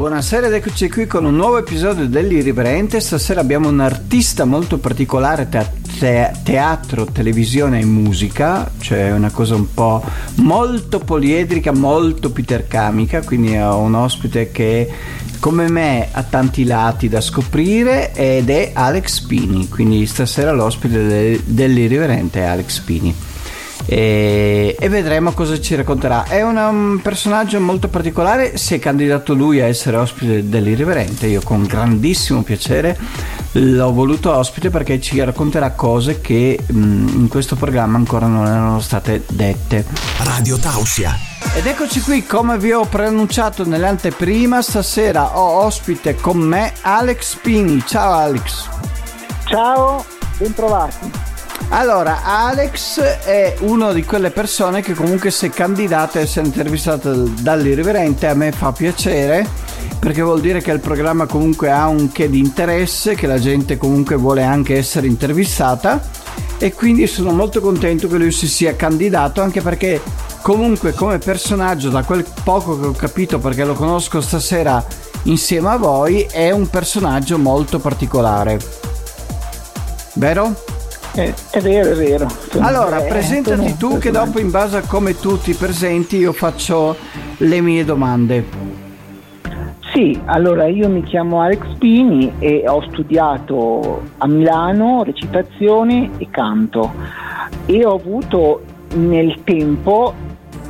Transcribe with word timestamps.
Buonasera 0.00 0.46
ed 0.46 0.54
eccoci 0.54 0.88
qui 0.88 1.06
con 1.06 1.26
un 1.26 1.36
nuovo 1.36 1.58
episodio 1.58 2.08
dell'Irriverente. 2.08 3.00
Stasera 3.00 3.42
abbiamo 3.42 3.68
un 3.68 3.80
artista 3.80 4.46
molto 4.46 4.78
particolare, 4.78 5.46
te- 5.50 5.72
te- 5.98 6.32
teatro, 6.42 7.04
televisione 7.04 7.80
e 7.80 7.84
musica, 7.84 8.70
cioè 8.80 9.12
una 9.12 9.30
cosa 9.30 9.56
un 9.56 9.74
po' 9.74 10.02
molto 10.36 11.00
poliedrica, 11.00 11.72
molto 11.72 12.30
petercamica, 12.30 13.20
quindi 13.22 13.54
ho 13.58 13.76
un 13.76 13.94
ospite 13.94 14.50
che 14.50 14.90
come 15.38 15.68
me 15.68 16.08
ha 16.10 16.22
tanti 16.22 16.64
lati 16.64 17.10
da 17.10 17.20
scoprire 17.20 18.14
ed 18.14 18.48
è 18.48 18.70
Alex 18.72 19.20
Pini, 19.20 19.68
quindi 19.68 20.06
stasera 20.06 20.52
l'ospite 20.52 21.06
de- 21.06 21.42
dell'Irriverente 21.44 22.40
è 22.40 22.44
Alex 22.44 22.78
Pini 22.78 23.14
e, 23.86 24.76
e 24.78 24.88
vedremo 24.88 25.32
cosa 25.32 25.60
ci 25.60 25.74
racconterà. 25.74 26.24
È 26.24 26.42
una, 26.42 26.68
un 26.68 27.00
personaggio 27.02 27.60
molto 27.60 27.88
particolare, 27.88 28.56
si 28.56 28.74
è 28.74 28.78
candidato 28.78 29.34
lui 29.34 29.60
a 29.60 29.66
essere 29.66 29.96
ospite 29.96 30.48
dell'Irriverente, 30.48 31.26
io 31.26 31.40
con 31.42 31.64
grandissimo 31.64 32.42
piacere 32.42 32.98
l'ho 33.52 33.92
voluto 33.92 34.32
ospite 34.32 34.70
perché 34.70 35.00
ci 35.00 35.22
racconterà 35.22 35.72
cose 35.72 36.20
che 36.20 36.58
mh, 36.64 37.08
in 37.14 37.28
questo 37.28 37.56
programma 37.56 37.96
ancora 37.96 38.26
non 38.26 38.46
erano 38.46 38.80
state 38.80 39.24
dette. 39.28 39.84
Radio 40.18 40.56
Tausia. 40.58 41.18
Ed 41.54 41.66
eccoci 41.66 42.00
qui, 42.00 42.24
come 42.24 42.58
vi 42.58 42.72
ho 42.72 42.84
preannunciato 42.84 43.66
nell'anteprima, 43.66 44.62
stasera 44.62 45.36
ho 45.38 45.64
ospite 45.64 46.14
con 46.14 46.38
me 46.38 46.72
Alex 46.82 47.38
Pini. 47.42 47.82
Ciao 47.84 48.12
Alex. 48.12 48.68
Ciao, 49.46 50.04
bentrovati. 50.38 51.29
Allora, 51.68 52.24
Alex 52.24 53.00
è 53.00 53.56
una 53.60 53.92
di 53.92 54.04
quelle 54.04 54.30
persone 54.30 54.82
che 54.82 54.94
comunque 54.94 55.30
si 55.30 55.46
è 55.46 55.50
candidata 55.50 56.18
a 56.18 56.22
essere 56.22 56.46
intervistata 56.46 57.12
dall'irriverente, 57.12 58.26
a 58.26 58.34
me 58.34 58.50
fa 58.50 58.72
piacere 58.72 59.46
perché 60.00 60.22
vuol 60.22 60.40
dire 60.40 60.62
che 60.62 60.72
il 60.72 60.80
programma 60.80 61.26
comunque 61.26 61.70
ha 61.70 61.86
un 61.86 62.10
che 62.10 62.30
di 62.30 62.38
interesse, 62.38 63.14
che 63.14 63.26
la 63.26 63.38
gente 63.38 63.76
comunque 63.76 64.16
vuole 64.16 64.42
anche 64.42 64.76
essere 64.76 65.06
intervistata 65.06 66.02
e 66.58 66.72
quindi 66.72 67.06
sono 67.06 67.32
molto 67.32 67.60
contento 67.60 68.08
che 68.08 68.16
lui 68.16 68.32
si 68.32 68.48
sia 68.48 68.74
candidato 68.74 69.42
anche 69.42 69.60
perché 69.60 70.00
comunque 70.40 70.94
come 70.94 71.18
personaggio 71.18 71.90
da 71.90 72.02
quel 72.02 72.24
poco 72.42 72.80
che 72.80 72.86
ho 72.86 72.92
capito 72.92 73.38
perché 73.38 73.64
lo 73.64 73.74
conosco 73.74 74.22
stasera 74.22 74.82
insieme 75.24 75.68
a 75.68 75.76
voi 75.76 76.22
è 76.22 76.50
un 76.50 76.68
personaggio 76.70 77.38
molto 77.38 77.78
particolare. 77.78 78.58
Vero? 80.14 80.69
Eh, 81.14 81.34
è 81.50 81.60
vero, 81.60 81.90
è 81.90 81.94
vero. 81.94 82.28
Allora, 82.60 83.04
eh, 83.04 83.08
presentati 83.08 83.74
sono- 83.76 83.76
tu 83.76 83.98
che 83.98 84.10
dopo 84.10 84.38
in 84.38 84.50
base 84.50 84.76
a 84.76 84.82
come 84.86 85.18
tu 85.18 85.38
ti 85.38 85.54
presenti 85.54 86.16
io 86.18 86.32
faccio 86.32 86.96
le 87.38 87.60
mie 87.60 87.84
domande. 87.84 88.44
Sì, 89.92 90.20
allora 90.26 90.66
io 90.66 90.88
mi 90.88 91.02
chiamo 91.02 91.40
Alex 91.40 91.66
Pini 91.78 92.34
e 92.38 92.62
ho 92.66 92.80
studiato 92.92 94.02
a 94.18 94.28
Milano 94.28 95.02
recitazione 95.02 96.10
e 96.18 96.28
canto 96.30 96.92
e 97.66 97.84
ho 97.84 97.96
avuto 97.96 98.62
nel 98.94 99.42
tempo 99.42 100.14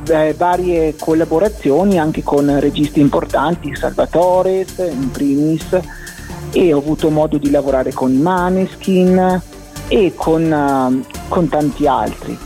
eh, 0.09 0.33
varie 0.35 0.95
collaborazioni 0.99 1.99
anche 1.99 2.23
con 2.23 2.59
registi 2.59 2.99
importanti, 2.99 3.75
Salvatore 3.75 4.65
in 4.77 5.11
primis, 5.11 5.79
e 6.51 6.73
ho 6.73 6.79
avuto 6.79 7.11
modo 7.11 7.37
di 7.37 7.51
lavorare 7.51 7.93
con 7.93 8.11
i 8.11 8.17
Maneskin 8.17 9.41
e 9.91 10.13
con, 10.15 10.41
eh, 10.41 11.05
con 11.27 11.49
tanti 11.49 11.85
altri. 11.85 12.37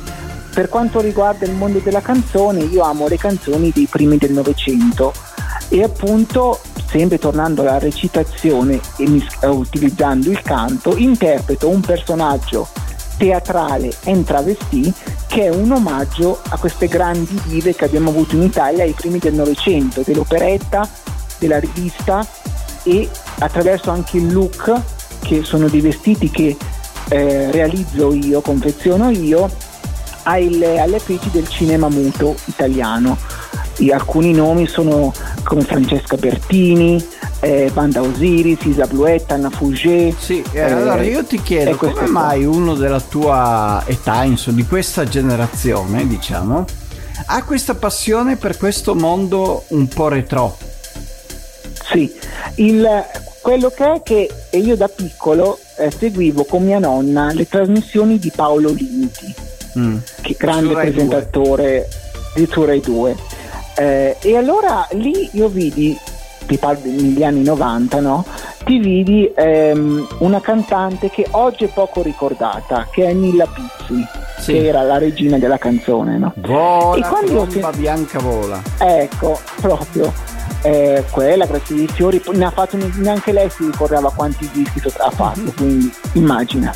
Per 0.52 0.68
quanto 0.68 1.00
riguarda 1.00 1.46
il 1.46 1.54
mondo 1.54 1.78
della 1.78 2.02
canzone, 2.02 2.64
io 2.64 2.82
amo 2.82 3.08
le 3.08 3.18
canzoni 3.18 3.72
dei 3.72 3.86
primi 3.86 4.18
del 4.18 4.32
Novecento 4.32 5.14
e 5.70 5.84
appunto, 5.84 6.60
sempre 6.90 7.20
tornando 7.20 7.62
alla 7.62 7.78
recitazione 7.78 8.80
e 8.98 9.08
mis- 9.08 9.38
eh, 9.42 9.48
utilizzando 9.48 10.32
il 10.32 10.42
canto, 10.42 10.98
interpreto 10.98 11.70
un 11.70 11.82
personaggio 11.82 12.68
teatrale 13.18 13.94
en 14.06 14.24
travestì 14.24 14.92
che 15.28 15.44
è 15.44 15.50
un 15.50 15.72
omaggio 15.72 16.42
a 16.50 16.58
queste 16.58 16.88
grandi 16.88 17.40
dive 17.46 17.76
che 17.76 17.86
abbiamo 17.86 18.10
avuto 18.10 18.36
in 18.36 18.42
Italia 18.42 18.84
ai 18.84 18.94
primi 18.94 19.20
del 19.20 19.36
Novecento, 19.36 20.02
dell'operetta, 20.04 20.88
della 21.38 21.60
rivista 21.60 22.26
e 22.84 23.08
attraverso 23.40 23.92
anche 23.92 24.18
il 24.18 24.34
look 24.34 24.74
che 25.20 25.44
sono 25.44 25.68
dei 25.68 25.82
vestiti 25.82 26.30
che 26.30 26.56
eh, 27.10 27.52
realizzo 27.52 28.14
io, 28.14 28.42
confeziono 28.42 29.10
io 29.10 29.50
ai- 30.24 30.64
alle 30.80 30.98
attrici 30.98 31.30
del 31.32 31.48
cinema 31.48 31.88
muto 31.90 32.36
italiano. 32.46 33.18
E 33.78 33.92
alcuni 33.92 34.32
nomi 34.32 34.68
sono 34.68 35.12
come 35.44 35.62
Francesca 35.64 36.16
Bertini, 36.16 37.06
eh, 37.42 37.70
Banda 37.74 38.02
Osiris, 38.02 38.64
Isa 38.64 38.88
Bluetta, 38.88 39.34
Anna 39.34 39.50
Fouget. 39.50 40.16
Sì, 40.18 40.42
eh, 40.54 40.60
eh, 40.60 40.72
allora 40.72 41.04
io 41.04 41.26
ti 41.26 41.42
chiedo 41.42 41.76
come 41.76 42.08
mai 42.08 42.46
uno 42.46 42.74
della 42.76 43.02
tua 43.02 43.84
età, 43.86 44.24
insomma, 44.24 44.56
di 44.56 44.66
questa 44.66 45.04
generazione, 45.04 46.08
diciamo, 46.08 46.66
ha 47.26 47.44
questa 47.44 47.76
passione 47.76 48.38
per 48.38 48.56
questo 48.56 48.96
mondo 48.96 49.66
un 49.70 49.88
po' 49.90 50.08
retro. 50.08 50.58
Sì, 51.92 52.10
il- 52.56 53.06
quello 53.46 53.70
che 53.70 53.94
è 53.94 54.02
che 54.02 54.28
io 54.54 54.76
da 54.76 54.88
piccolo 54.88 55.60
eh, 55.78 55.92
seguivo 55.92 56.46
con 56.46 56.64
mia 56.64 56.80
nonna 56.80 57.32
le 57.32 57.48
trasmissioni 57.48 58.18
di 58.18 58.32
Paolo 58.36 58.72
Limiti. 58.72 59.32
Mm. 59.78 59.98
che 60.22 60.36
grande 60.40 60.70
Su 60.70 60.74
Rai 60.74 60.90
presentatore 60.92 61.88
di 62.34 62.48
su 62.50 62.66
Rai 62.66 62.80
2. 62.80 63.16
Eh, 63.78 64.18
e 64.20 64.36
allora 64.36 64.88
lì 64.94 65.30
io 65.34 65.48
vidi, 65.48 65.96
ti 66.48 66.58
parlo 66.58 66.90
negli 66.90 67.22
anni 67.24 67.44
90, 67.44 68.00
no? 68.00 68.26
Ti 68.64 68.80
vidi 68.80 69.32
ehm, 69.36 70.08
una 70.20 70.42
cantante 70.42 71.12
che 71.12 71.28
oggi 71.32 71.66
è 71.66 71.68
poco 71.68 72.02
ricordata, 72.02 72.88
che 72.90 73.06
è 73.06 73.14
Nilla 73.14 73.46
Pizzi, 73.46 74.04
Sì. 74.40 74.54
che 74.54 74.66
era 74.66 74.82
la 74.82 74.98
regina 74.98 75.38
della 75.38 75.60
canzone, 75.60 76.18
no? 76.18 76.34
Vola, 76.38 76.98
E 76.98 77.08
quando 77.08 77.32
io 77.32 77.46
tromba 77.46 77.70
bianca 77.70 78.18
vola. 78.18 78.60
Ecco, 78.80 79.40
proprio. 79.62 80.35
Eh, 80.66 81.04
quella, 81.12 81.46
grazie 81.46 81.76
di 81.76 81.88
fiori, 81.88 82.20
ne 82.34 82.46
ha 82.46 82.50
fatto 82.50 82.76
neanche 82.96 83.32
lei 83.32 83.50
si 83.52 83.66
ricordava 83.66 84.12
quanti 84.12 84.50
dischi 84.52 84.82
ha 84.98 85.12
fatto, 85.12 85.54
quindi 85.56 85.94
immagina. 86.14 86.74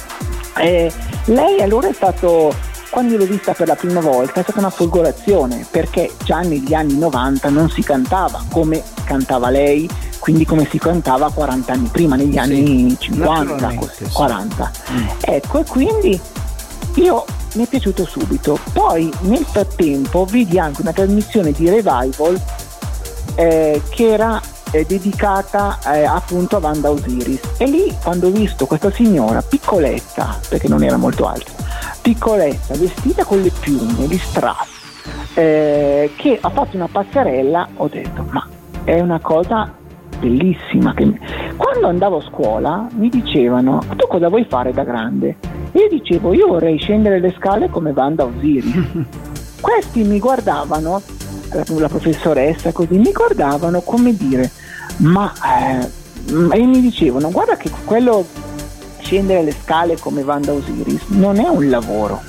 Eh, 0.58 0.92
lei 1.26 1.62
allora 1.62 1.88
è 1.88 1.94
stato, 1.94 2.54
quando 2.92 3.18
l'ho 3.18 3.26
vista 3.26 3.54
per 3.54 3.68
la 3.68 3.76
prima 3.76 4.00
volta, 4.00 4.42
è 4.42 4.44
stata 4.44 4.60
una 4.60 4.70
folgorazione, 4.70 5.66
perché 5.72 6.12
già 6.24 6.42
negli 6.42 6.76
anni 6.76 7.00
90 7.00 7.50
non 7.50 7.68
si 7.68 7.82
cantava 7.82 8.44
come 8.52 8.84
cantava 9.06 9.50
lei, 9.50 9.90
quindi 10.20 10.46
come 10.46 10.68
si 10.70 10.78
cantava 10.78 11.32
40 11.32 11.74
anni 11.74 11.90
prima, 11.92 12.16
negli 12.16 12.38
anni 12.38 12.96
50, 12.96 13.44
naturalmente, 13.44 13.86
così, 13.88 14.06
sì. 14.06 14.12
40. 14.12 14.72
Mm. 14.92 15.08
Ecco, 15.22 15.60
e 15.60 15.64
quindi 15.66 16.22
io 16.96 17.26
mi 17.56 17.64
è 17.64 17.68
piaciuto 17.68 18.06
subito. 18.06 18.60
Poi 18.72 19.12
nel 19.22 19.46
frattempo 19.46 20.26
vidi 20.26 20.60
anche 20.60 20.82
una 20.82 20.94
trasmissione 20.94 21.52
di 21.54 21.68
revival 21.68 22.40
eh, 23.36 23.82
che 23.90 24.12
era 24.12 24.42
eh, 24.72 24.86
dedicata 24.86 25.80
eh, 25.92 26.04
appunto 26.04 26.58
a 26.58 26.60
Wanda 26.60 26.90
Osiris. 26.90 27.56
E 27.58 27.66
lì 27.66 27.94
quando 28.02 28.28
ho 28.28 28.32
visto 28.32 28.66
questa 28.66 28.92
signora 28.92 29.42
piccoletta, 29.42 30.40
perché 30.48 30.68
non 30.68 30.84
era 30.84 30.98
molto 30.98 31.28
alta, 31.28 31.52
piccoletta, 32.02 32.76
vestita 32.76 33.24
con 33.24 33.42
le 33.42 33.52
piume, 33.60 34.06
gli 34.06 34.18
strappi, 34.18 34.68
eh, 35.36 36.12
che 36.16 36.38
ha 36.40 36.50
fatto 36.50 36.76
una 36.76 36.88
passerella, 36.88 37.68
ho 37.76 37.88
detto 37.88 38.26
ma 38.30 38.48
è 38.84 39.00
una 39.00 39.20
cosa 39.20 39.74
bellissima. 40.20 40.94
Che... 40.94 41.20
Quando 41.56 41.88
andavo 41.88 42.18
a 42.18 42.24
scuola 42.30 42.88
mi 42.96 43.10
dicevano 43.10 43.82
tu 43.96 44.08
cosa 44.08 44.30
vuoi 44.30 44.46
fare 44.48 44.72
da 44.72 44.84
grande? 44.84 45.38
E 45.72 45.80
io 45.80 45.90
dicevo 45.90 46.34
io 46.34 46.48
vorrei 46.48 46.78
scendere 46.78 47.20
le 47.20 47.34
scale 47.38 47.70
come 47.70 47.92
Wanda 47.92 48.25
Osiris. 48.25 49.08
Questi 49.62 50.04
mi 50.04 50.20
guardavano, 50.20 51.02
la 51.51 51.63
la 51.68 51.88
professoressa 51.88 52.72
così, 52.72 52.98
mi 52.98 53.12
guardavano 53.12 53.81
come 53.81 54.16
dire, 54.16 54.50
ma 54.98 55.31
eh, 55.44 55.90
e 56.28 56.63
mi 56.66 56.81
dicevano 56.81 57.31
guarda 57.31 57.57
che 57.57 57.69
quello 57.86 58.25
scendere 59.01 59.44
le 59.44 59.56
scale 59.63 59.98
come 59.98 60.22
Wanda 60.22 60.51
Osiris 60.54 61.01
non 61.07 61.40
è 61.40 61.48
un 61.48 61.69
lavoro. 61.69 62.22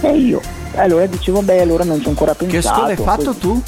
E 0.00 0.16
io 0.16 0.40
allora 0.76 1.04
dicevo 1.06 1.42
beh 1.42 1.60
allora 1.60 1.84
non 1.84 2.00
ci 2.00 2.06
ho 2.06 2.10
ancora 2.10 2.34
pensato. 2.34 2.56
Che 2.60 2.62
scuola 2.74 2.88
hai 2.88 2.96
fatto 2.96 3.24
così. 3.24 3.38
tu? 3.38 3.62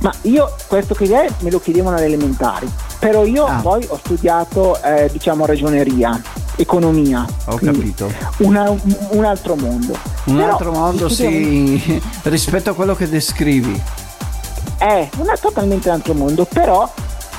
Ma 0.00 0.12
io 0.22 0.54
questo 0.66 0.94
che 0.94 1.04
è 1.06 1.28
me 1.40 1.50
lo 1.50 1.60
chiedevano 1.60 1.96
alle 1.96 2.06
elementari, 2.06 2.70
però 2.98 3.24
io 3.24 3.44
Ah. 3.44 3.60
poi 3.60 3.84
ho 3.88 3.98
studiato 4.02 4.80
eh, 4.82 5.08
diciamo 5.12 5.44
ragioneria, 5.46 6.20
economia. 6.62 7.26
Ho 7.46 7.56
capito. 7.56 8.12
una- 8.38 8.70
un, 9.10 9.24
altro 9.24 9.56
mondo. 9.56 9.96
Un 10.24 10.36
Però 10.36 10.52
altro 10.52 10.72
mondo, 10.72 11.08
sì, 11.08 12.00
rispetto 12.24 12.70
a 12.70 12.74
quello 12.74 12.94
che 12.94 13.08
descrivi. 13.08 13.80
È 14.76 15.08
un 15.16 15.32
totalmente 15.40 15.90
altro 15.90 16.14
mondo, 16.14 16.44
però 16.44 16.90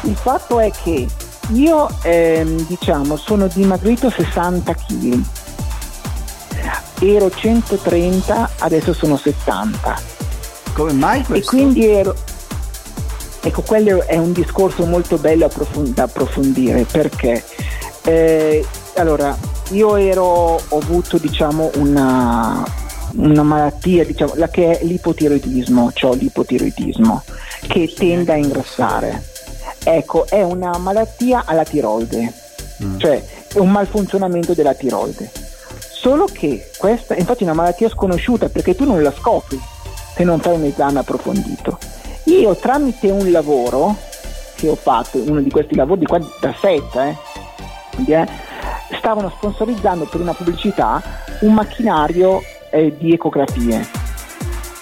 il 0.02 0.16
fatto 0.16 0.60
è 0.60 0.72
che 0.72 1.08
io 1.50 1.90
ehm, 2.04 2.66
diciamo 2.68 3.18
sono 3.18 3.48
dimagrito 3.48 4.10
60 4.10 4.74
kg. 4.76 5.24
ero 7.00 7.30
130, 7.30 8.50
adesso 8.60 8.94
sono 8.94 9.18
70. 9.18 10.20
Come 10.74 10.94
mai 10.94 11.24
questo? 11.24 11.56
E 11.56 11.56
quindi 11.56 11.86
ero... 11.86 12.16
Ecco, 13.44 13.64
quello 13.64 14.06
è 14.06 14.18
un 14.18 14.34
discorso 14.34 14.86
molto 14.86 15.18
bello 15.18 15.50
da 15.94 16.04
approfondire 16.04 16.84
perché 16.84 17.44
eh, 18.04 18.64
allora 18.96 19.38
io 19.72 19.96
ero, 19.96 20.60
ho 20.68 20.78
avuto 20.78 21.18
diciamo 21.18 21.72
una, 21.76 22.64
una 23.16 23.44
malattia, 23.44 24.06
diciamo, 24.06 24.34
la 24.36 24.50
che 24.50 24.80
è 24.80 24.84
l'ipotiroidismo, 24.84 25.92
cioè 25.94 26.16
l'ipotiroidismo, 26.16 27.24
che 27.68 27.92
tende 27.96 28.34
a 28.34 28.36
ingrassare. 28.36 29.24
Ecco, 29.84 30.28
è 30.28 30.44
una 30.44 30.78
malattia 30.78 31.44
alla 31.46 31.64
tiroide, 31.64 32.34
mm. 32.84 33.00
cioè 33.00 33.24
è 33.54 33.58
un 33.58 33.72
malfunzionamento 33.72 34.54
della 34.54 34.74
tiroide. 34.74 35.32
Solo 35.78 36.26
che 36.26 36.70
questa, 36.78 37.16
infatti 37.16 37.42
è 37.42 37.46
una 37.46 37.54
malattia 37.54 37.90
sconosciuta 37.90 38.50
perché 38.50 38.76
tu 38.76 38.86
non 38.86 39.02
la 39.04 39.14
scopri 39.14 39.60
se 40.16 40.24
non 40.24 40.40
fai 40.40 40.56
un 40.56 40.64
esame 40.64 41.00
approfondito. 41.00 41.78
Io 42.26 42.56
tramite 42.56 43.10
un 43.10 43.32
lavoro 43.32 43.96
che 44.56 44.70
ho 44.70 44.76
fatto, 44.76 45.18
uno 45.18 45.42
di 45.42 45.50
questi 45.50 45.76
lavori 45.76 46.02
di 46.02 46.06
qua 46.06 46.20
da 46.40 46.54
setta, 46.60 47.08
eh, 47.08 47.16
eh, 48.08 48.28
stavano 48.98 49.30
sponsorizzando 49.30 50.06
per 50.06 50.22
una 50.22 50.34
pubblicità 50.34 51.02
un 51.42 51.54
macchinario 51.54 52.42
eh, 52.70 52.96
di 52.98 53.14
ecografie 53.14 54.02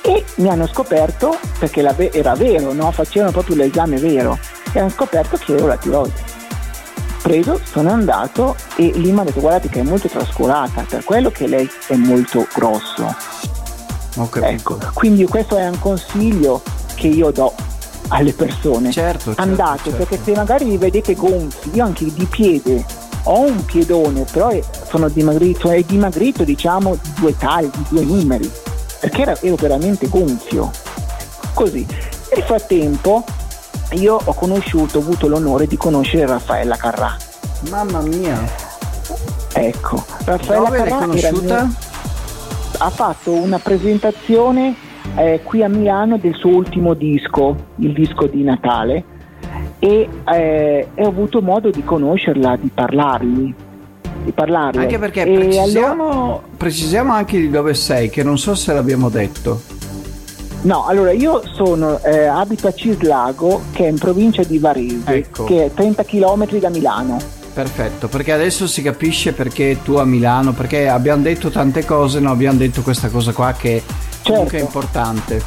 e 0.01 0.23
mi 0.35 0.49
hanno 0.49 0.65
scoperto, 0.67 1.37
perché 1.59 1.81
era 2.11 2.33
vero, 2.33 2.73
no? 2.73 2.91
facevano 2.91 3.31
proprio 3.31 3.57
l'esame 3.57 3.97
vero, 3.97 4.39
e 4.71 4.79
hanno 4.79 4.89
scoperto 4.89 5.37
che 5.37 5.55
ero 5.55 5.67
la 5.67 5.77
tiroide. 5.77 6.37
Preso, 7.21 7.59
sono 7.63 7.91
andato 7.91 8.55
e 8.75 8.91
lì 8.95 9.11
mi 9.11 9.19
hanno 9.19 9.25
detto 9.25 9.41
guardate 9.41 9.67
che 9.67 9.81
è 9.81 9.83
molto 9.83 10.07
trascurata, 10.07 10.85
per 10.87 11.03
quello 11.03 11.29
che 11.31 11.47
lei 11.47 11.69
è 11.87 11.95
molto 11.95 12.47
grosso. 12.53 13.13
Okay. 14.15 14.55
Ecco, 14.55 14.77
quindi 14.93 15.25
questo 15.25 15.57
è 15.57 15.67
un 15.67 15.79
consiglio 15.79 16.63
che 16.95 17.07
io 17.07 17.29
do 17.31 17.53
alle 18.07 18.33
persone. 18.33 18.91
Certo, 18.91 19.25
certo 19.25 19.41
Andate, 19.41 19.91
certo. 19.91 19.97
perché 19.97 20.19
se 20.23 20.31
magari 20.33 20.65
vi 20.65 20.77
vedete 20.77 21.13
gonfi, 21.13 21.71
io 21.73 21.83
anche 21.83 22.05
di 22.05 22.25
piede 22.25 22.83
ho 23.23 23.41
un 23.41 23.63
piedone, 23.65 24.25
però 24.31 24.51
sono 24.87 25.09
dimagrito, 25.09 25.69
è 25.69 25.81
dimagrito 25.83 26.43
diciamo 26.43 26.95
di 26.95 27.09
due 27.19 27.37
tagli, 27.37 27.69
di 27.69 27.85
due 27.89 28.03
numeri, 28.03 28.51
perché 28.99 29.21
era, 29.21 29.37
ero 29.41 29.55
veramente 29.55 30.07
gonfio. 30.07 30.71
Così. 31.53 31.85
Nel 32.33 32.43
frattempo 32.43 33.23
io 33.91 34.19
ho 34.23 34.33
conosciuto, 34.33 34.99
ho 34.99 35.01
avuto 35.01 35.27
l'onore 35.27 35.67
di 35.67 35.77
conoscere 35.77 36.25
Raffaella 36.25 36.75
Carrà. 36.75 37.15
Mamma 37.69 38.01
mia! 38.01 38.67
Ecco, 39.53 40.03
Raffaella 40.25 40.65
Dove 40.65 40.77
Carrà 40.77 40.97
conosciuta? 40.97 41.63
Mio, 41.63 41.75
ha 42.77 42.89
fatto 42.89 43.31
una 43.31 43.57
presentazione 43.57 44.75
eh, 45.15 45.41
qui 45.43 45.63
a 45.63 45.67
Milano 45.67 46.17
del 46.17 46.35
suo 46.35 46.51
ultimo 46.51 46.93
disco, 46.93 47.55
il 47.77 47.93
disco 47.93 48.27
di 48.27 48.43
Natale, 48.43 49.03
e, 49.79 50.07
eh, 50.33 50.87
ho 50.95 51.07
avuto 51.07 51.41
modo 51.41 51.69
di 51.69 51.83
conoscerla, 51.83 52.57
di 52.59 52.69
parlargli. 52.73 53.53
Di 54.23 54.31
parlarle. 54.31 54.81
Anche 54.81 54.99
perché 54.99 55.21
E 55.21 55.33
precisiamo, 55.33 56.09
allora- 56.11 56.39
precisiamo 56.57 57.13
anche 57.13 57.37
di 57.39 57.49
dove 57.49 57.73
sei, 57.73 58.09
che 58.09 58.21
non 58.23 58.37
so 58.37 58.53
se 58.55 58.73
l'abbiamo 58.73 59.09
detto. 59.09 59.61
No, 60.61 60.85
allora 60.87 61.11
io 61.13 61.41
sono, 61.53 61.99
eh, 62.03 62.25
abito 62.25 62.67
a 62.67 62.73
Cislago, 62.73 63.61
che 63.71 63.85
è 63.85 63.89
in 63.89 63.97
provincia 63.97 64.43
di 64.43 64.57
Varese, 64.59 65.03
Ecco. 65.05 65.45
che 65.45 65.65
è 65.65 65.73
30 65.73 66.03
km 66.03 66.45
da 66.59 66.69
Milano. 66.69 67.17
Perfetto, 67.53 68.09
perché 68.09 68.33
adesso 68.33 68.67
si 68.67 68.81
capisce 68.81 69.31
perché 69.31 69.77
tu 69.83 69.93
a 69.95 70.03
Milano, 70.03 70.51
perché 70.51 70.89
abbiamo 70.89 71.23
detto 71.23 71.49
tante 71.49 71.85
cose, 71.85 72.19
no 72.19 72.31
abbiamo 72.31 72.57
detto 72.57 72.81
questa 72.81 73.07
cosa 73.09 73.31
qua 73.31 73.53
che 73.57 73.81
comunque 74.23 74.57
è 74.57 74.61
Certo. 74.61 74.65
importante. 74.77 75.41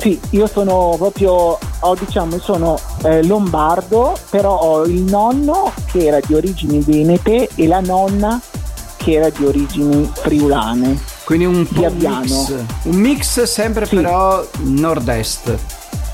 Sì, 0.00 0.18
io 0.30 0.46
sono 0.46 0.94
proprio, 0.96 1.58
ho, 1.80 1.94
diciamo, 1.98 2.38
sono 2.38 2.78
eh, 3.04 3.22
lombardo, 3.24 4.16
però 4.30 4.56
ho 4.58 4.84
il 4.84 5.02
nonno 5.02 5.72
che 5.92 6.06
era 6.06 6.18
di 6.24 6.34
origini 6.34 6.80
venete 6.80 7.48
e 7.54 7.66
la 7.66 7.80
nonna 7.80 8.40
che 8.96 9.12
era 9.12 9.28
di 9.28 9.44
origini 9.44 10.10
friulane. 10.14 10.98
Quindi 11.24 11.44
un 11.44 11.66
po' 11.66 11.90
mix, 11.90 12.54
un 12.84 12.96
mix 12.96 13.42
sempre 13.42 13.84
Sì. 13.86 13.96
però 13.96 14.42
nord-est, 14.62 15.54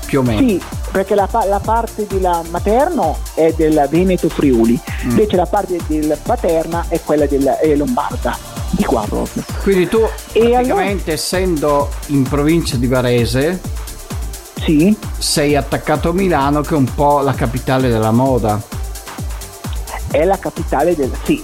più 0.05 0.19
o 0.19 0.21
meno. 0.21 0.39
Sì, 0.47 0.61
perché 0.91 1.15
la, 1.15 1.27
la 1.47 1.59
parte 1.63 2.05
del 2.07 2.29
materno 2.49 3.17
è 3.35 3.53
del 3.55 3.87
Veneto 3.89 4.29
Friuli, 4.29 4.79
Mm. 5.05 5.09
invece 5.11 5.35
la 5.37 5.45
parte 5.45 5.77
del 5.87 6.17
paterna 6.21 6.85
è 6.89 6.99
quella 7.03 7.25
del 7.25 7.43
è 7.45 7.73
lombarda, 7.75 8.37
di 8.71 8.83
qua 8.83 9.05
proprio. 9.07 9.43
Quindi 9.61 9.87
tu 9.87 10.01
E 10.33 10.49
praticamente 10.49 11.13
essendo 11.13 11.89
in 12.07 12.23
provincia 12.23 12.75
di 12.77 12.87
Varese 12.87 13.59
Sì, 14.59 14.95
sei 15.17 15.55
attaccato 15.55 16.09
a 16.09 16.13
Milano 16.13 16.61
che 16.61 16.73
è 16.73 16.77
un 16.77 16.93
po' 16.93 17.19
la 17.19 17.33
capitale 17.33 17.89
della 17.89 18.11
moda 18.11 18.75
è 20.11 20.23
la 20.23 20.37
capitale 20.37 20.95
del... 20.95 21.11
Sì, 21.23 21.43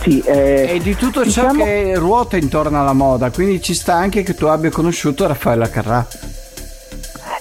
sì. 0.00 0.20
eh, 0.20 0.74
e 0.74 0.80
di 0.80 0.94
tutto 0.96 1.20
ciò 1.20 1.42
diciamo- 1.42 1.64
che 1.64 1.94
ruota 1.96 2.36
intorno 2.36 2.80
alla 2.80 2.92
moda, 2.92 3.30
quindi 3.30 3.60
ci 3.60 3.74
sta 3.74 3.94
anche 3.94 4.22
che 4.22 4.34
tu 4.34 4.46
abbia 4.46 4.70
conosciuto 4.70 5.26
Raffaella 5.26 5.68
Carrà. 5.68 6.06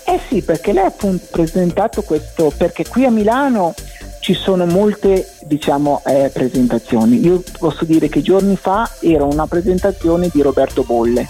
Eh 0.04 0.20
sì, 0.28 0.42
perché 0.42 0.74
lei 0.74 0.84
ha 0.84 0.88
appunto 0.88 1.26
presentato 1.30 2.02
questo, 2.02 2.52
perché 2.56 2.86
qui 2.88 3.06
a 3.06 3.12
Milano 3.12 3.74
ci 4.20 4.34
sono 4.34 4.66
molte 4.66 5.30
diciamo 5.50 6.02
eh, 6.06 6.30
presentazioni. 6.32 7.20
Io 7.26 7.42
posso 7.58 7.84
dire 7.84 8.08
che 8.08 8.22
giorni 8.22 8.56
fa 8.56 8.88
era 9.02 9.24
una 9.26 9.48
presentazione 9.48 10.30
di 10.32 10.42
Roberto 10.44 10.84
Bolle, 10.84 11.28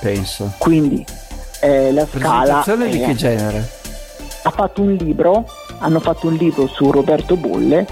Penso. 0.00 0.52
quindi 0.58 1.04
eh, 1.60 1.90
la 1.90 2.06
scala 2.06 2.60
Presentazione 2.62 2.88
di 2.90 3.00
che 3.00 3.14
genere? 3.14 3.68
ha 4.42 4.50
fatto 4.50 4.82
un 4.82 4.92
libro, 4.92 5.46
hanno 5.78 6.00
fatto 6.00 6.26
un 6.28 6.34
libro 6.34 6.66
su 6.68 6.90
Roberto 6.90 7.34
Bolle 7.36 7.86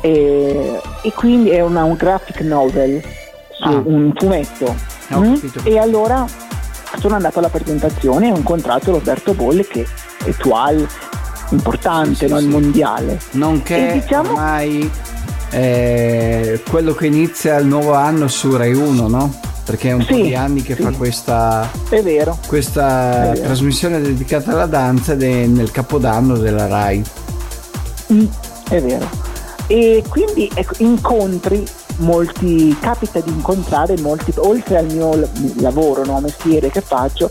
e, 0.00 0.80
e 1.02 1.12
quindi 1.12 1.50
è 1.50 1.60
una- 1.60 1.82
un 1.84 1.94
graphic 1.96 2.40
novel, 2.42 3.02
su 3.50 3.68
Ah. 3.68 3.82
un 3.84 4.12
fumetto. 4.14 4.74
Ho 5.10 5.18
Mm? 5.20 5.34
E 5.64 5.78
allora 5.78 6.24
sono 6.98 7.16
andato 7.16 7.40
alla 7.40 7.48
presentazione 7.48 8.28
e 8.28 8.32
ho 8.32 8.36
incontrato 8.36 8.92
Roberto 8.92 9.34
Bolle 9.34 9.66
che 9.66 9.84
è 10.24 10.30
tual 10.36 10.86
importante, 11.54 12.26
Sì, 12.26 12.32
no? 12.32 12.38
il 12.38 12.48
mondiale. 12.48 13.20
Nonché 13.32 13.90
E 13.90 14.00
diciamo- 14.00 14.30
ormai 14.30 14.90
eh, 15.50 16.62
quello 16.68 16.94
che 16.94 17.06
inizia 17.06 17.56
il 17.58 17.66
nuovo 17.66 17.92
anno 17.94 18.28
su 18.28 18.56
Rai 18.56 18.72
1, 18.72 19.08
no? 19.08 19.34
Perché 19.64 19.90
è 19.90 19.92
un 19.92 20.04
po' 20.04 20.14
Sì, 20.14 20.22
di 20.22 20.34
anni 20.34 20.62
che 20.62 20.74
sì. 20.74 20.82
fa 20.82 20.90
questa, 20.90 21.70
È 21.88 22.02
vero. 22.02 22.36
questa 22.48 23.32
trasmissione 23.34 24.00
dedicata 24.00 24.50
alla 24.52 24.66
danza 24.66 25.12
ed 25.12 25.22
è 25.22 25.46
nel 25.46 25.70
capodanno 25.70 26.36
della 26.36 26.66
Rai. 26.66 27.02
Mm, 28.12 28.24
è 28.70 28.80
vero. 28.80 29.08
E 29.68 30.02
quindi 30.08 30.50
ecco, 30.52 30.74
incontri 30.78 31.64
molti, 31.98 32.76
capita 32.80 33.20
di 33.20 33.30
incontrare 33.30 33.96
molti, 34.00 34.32
oltre 34.36 34.78
al 34.78 34.86
mio 34.92 35.28
lavoro, 35.60 36.04
no, 36.04 36.18
mestiere 36.20 36.70
che 36.70 36.80
faccio, 36.80 37.30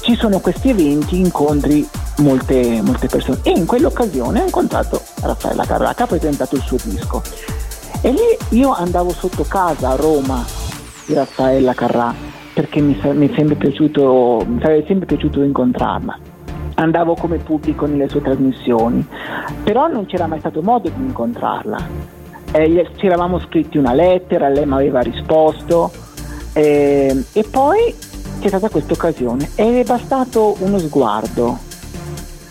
ci 0.00 0.14
sono 0.14 0.38
questi 0.38 0.68
eventi, 0.70 1.18
incontri 1.18 1.86
molte, 2.22 2.80
molte 2.82 3.08
persone. 3.08 3.40
E 3.42 3.50
in 3.50 3.66
quell'occasione 3.66 4.40
ho 4.40 4.44
incontrato 4.44 5.02
Raffaella 5.20 5.64
Carrà 5.64 5.94
che 5.94 6.02
ha 6.02 6.06
presentato 6.06 6.56
il 6.56 6.62
suo 6.62 6.78
disco. 6.82 7.22
E 8.00 8.10
lì 8.10 8.58
io 8.58 8.72
andavo 8.72 9.10
sotto 9.10 9.44
casa 9.44 9.90
a 9.90 9.96
Roma 9.96 10.44
di 11.06 11.14
Raffaella 11.14 11.74
Carrà 11.74 12.14
perché 12.52 12.80
mi, 12.80 12.98
mi 13.02 13.54
piaciuto, 13.56 14.44
mi 14.46 14.60
sarebbe 14.60 14.86
sempre 14.86 15.06
piaciuto 15.06 15.42
incontrarla. 15.42 16.18
Andavo 16.74 17.14
come 17.14 17.38
pubblico 17.38 17.86
nelle 17.86 18.08
sue 18.08 18.22
trasmissioni, 18.22 19.06
però 19.62 19.88
non 19.88 20.06
c'era 20.06 20.26
mai 20.26 20.38
stato 20.38 20.62
modo 20.62 20.88
di 20.88 21.02
incontrarla. 21.02 22.10
Eh, 22.52 22.90
ci 22.96 23.06
eravamo 23.06 23.38
scritti 23.40 23.78
una 23.78 23.94
lettera, 23.94 24.48
lei 24.48 24.66
mi 24.66 24.74
aveva 24.74 25.00
risposto 25.00 25.90
eh, 26.52 27.24
e 27.32 27.44
poi 27.50 27.94
c'è 28.40 28.48
stata 28.48 28.68
questa 28.68 28.92
occasione 28.92 29.50
ed 29.54 29.74
è 29.76 29.84
bastato 29.84 30.56
uno 30.58 30.78
sguardo 30.78 31.70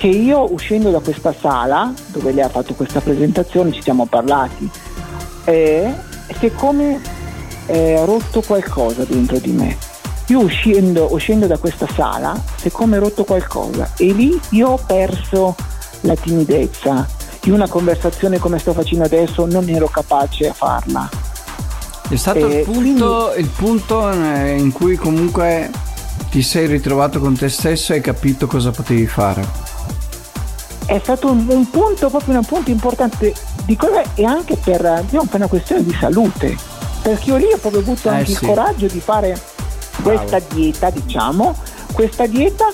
che 0.02 0.08
io 0.08 0.52
uscendo 0.52 0.90
da 0.90 0.98
questa 0.98 1.32
sala 1.32 1.94
dove 2.08 2.32
lei 2.32 2.44
ha 2.44 2.50
fatto 2.50 2.74
questa 2.74 3.02
presentazione 3.02 3.72
ci 3.72 3.84
siamo 3.84 4.08
parlati 4.08 4.68
eh, 5.44 5.94
che 6.40 6.56
come 6.56 7.00
ha 7.68 8.04
rotto 8.04 8.42
qualcosa 8.42 9.04
dentro 9.04 9.38
di 9.38 9.52
me 9.52 9.78
io 10.26 10.40
uscendo, 10.40 11.14
uscendo 11.14 11.46
da 11.46 11.60
questa 11.60 11.86
sala 11.94 12.36
si 12.56 12.70
è 12.70 12.72
come 12.72 12.98
rotto 12.98 13.26
qualcosa 13.26 13.92
e 13.96 14.12
lì 14.12 14.40
io 14.50 14.70
ho 14.70 14.80
perso 14.84 15.56
la 16.00 16.16
timidezza 16.16 17.08
in 17.44 17.54
una 17.54 17.68
conversazione 17.68 18.40
come 18.40 18.58
sto 18.58 18.74
facendo 18.74 19.06
adesso 19.06 19.46
non 19.46 19.70
ero 19.70 19.88
capace 19.88 20.50
a 20.50 20.54
farla 20.54 21.08
È 22.10 22.16
stato 22.16 22.50
Eh, 22.50 22.62
il 22.62 22.66
punto, 22.66 23.34
il 23.36 23.50
punto 23.56 24.12
eh, 24.12 24.58
in 24.58 24.72
cui 24.72 24.96
comunque 24.96 25.70
ti 26.32 26.42
sei 26.42 26.66
ritrovato 26.66 27.20
con 27.20 27.38
te 27.38 27.50
stesso 27.50 27.92
e 27.92 27.98
hai 27.98 28.02
capito 28.02 28.48
cosa 28.48 28.72
potevi 28.72 29.06
fare. 29.06 29.71
È 30.92 31.00
stato 31.02 31.28
un, 31.32 31.46
un 31.48 31.70
punto 31.70 32.10
proprio 32.10 32.36
un 32.38 32.44
punto 32.46 32.70
importante 32.70 33.34
di 33.66 33.78
cosa 33.78 34.04
e 34.14 34.26
anche 34.26 34.58
per, 34.58 35.04
diciamo, 35.06 35.24
per 35.26 35.36
una 35.40 35.48
questione 35.48 35.84
di 35.84 35.96
salute 35.98 36.58
perché 37.02 37.30
io 37.30 37.38
lì 37.38 37.46
ho 37.46 37.58
proprio 37.58 37.82
avuto 37.82 38.10
Eh, 38.10 38.12
anche 38.12 38.26
sì. 38.26 38.32
il 38.34 38.40
coraggio 38.50 38.88
di 38.88 39.00
fare 39.00 39.40
questa 40.04 40.40
dieta, 40.54 40.90
diciamo, 40.90 41.56
questa 41.94 42.26
dieta 42.28 42.66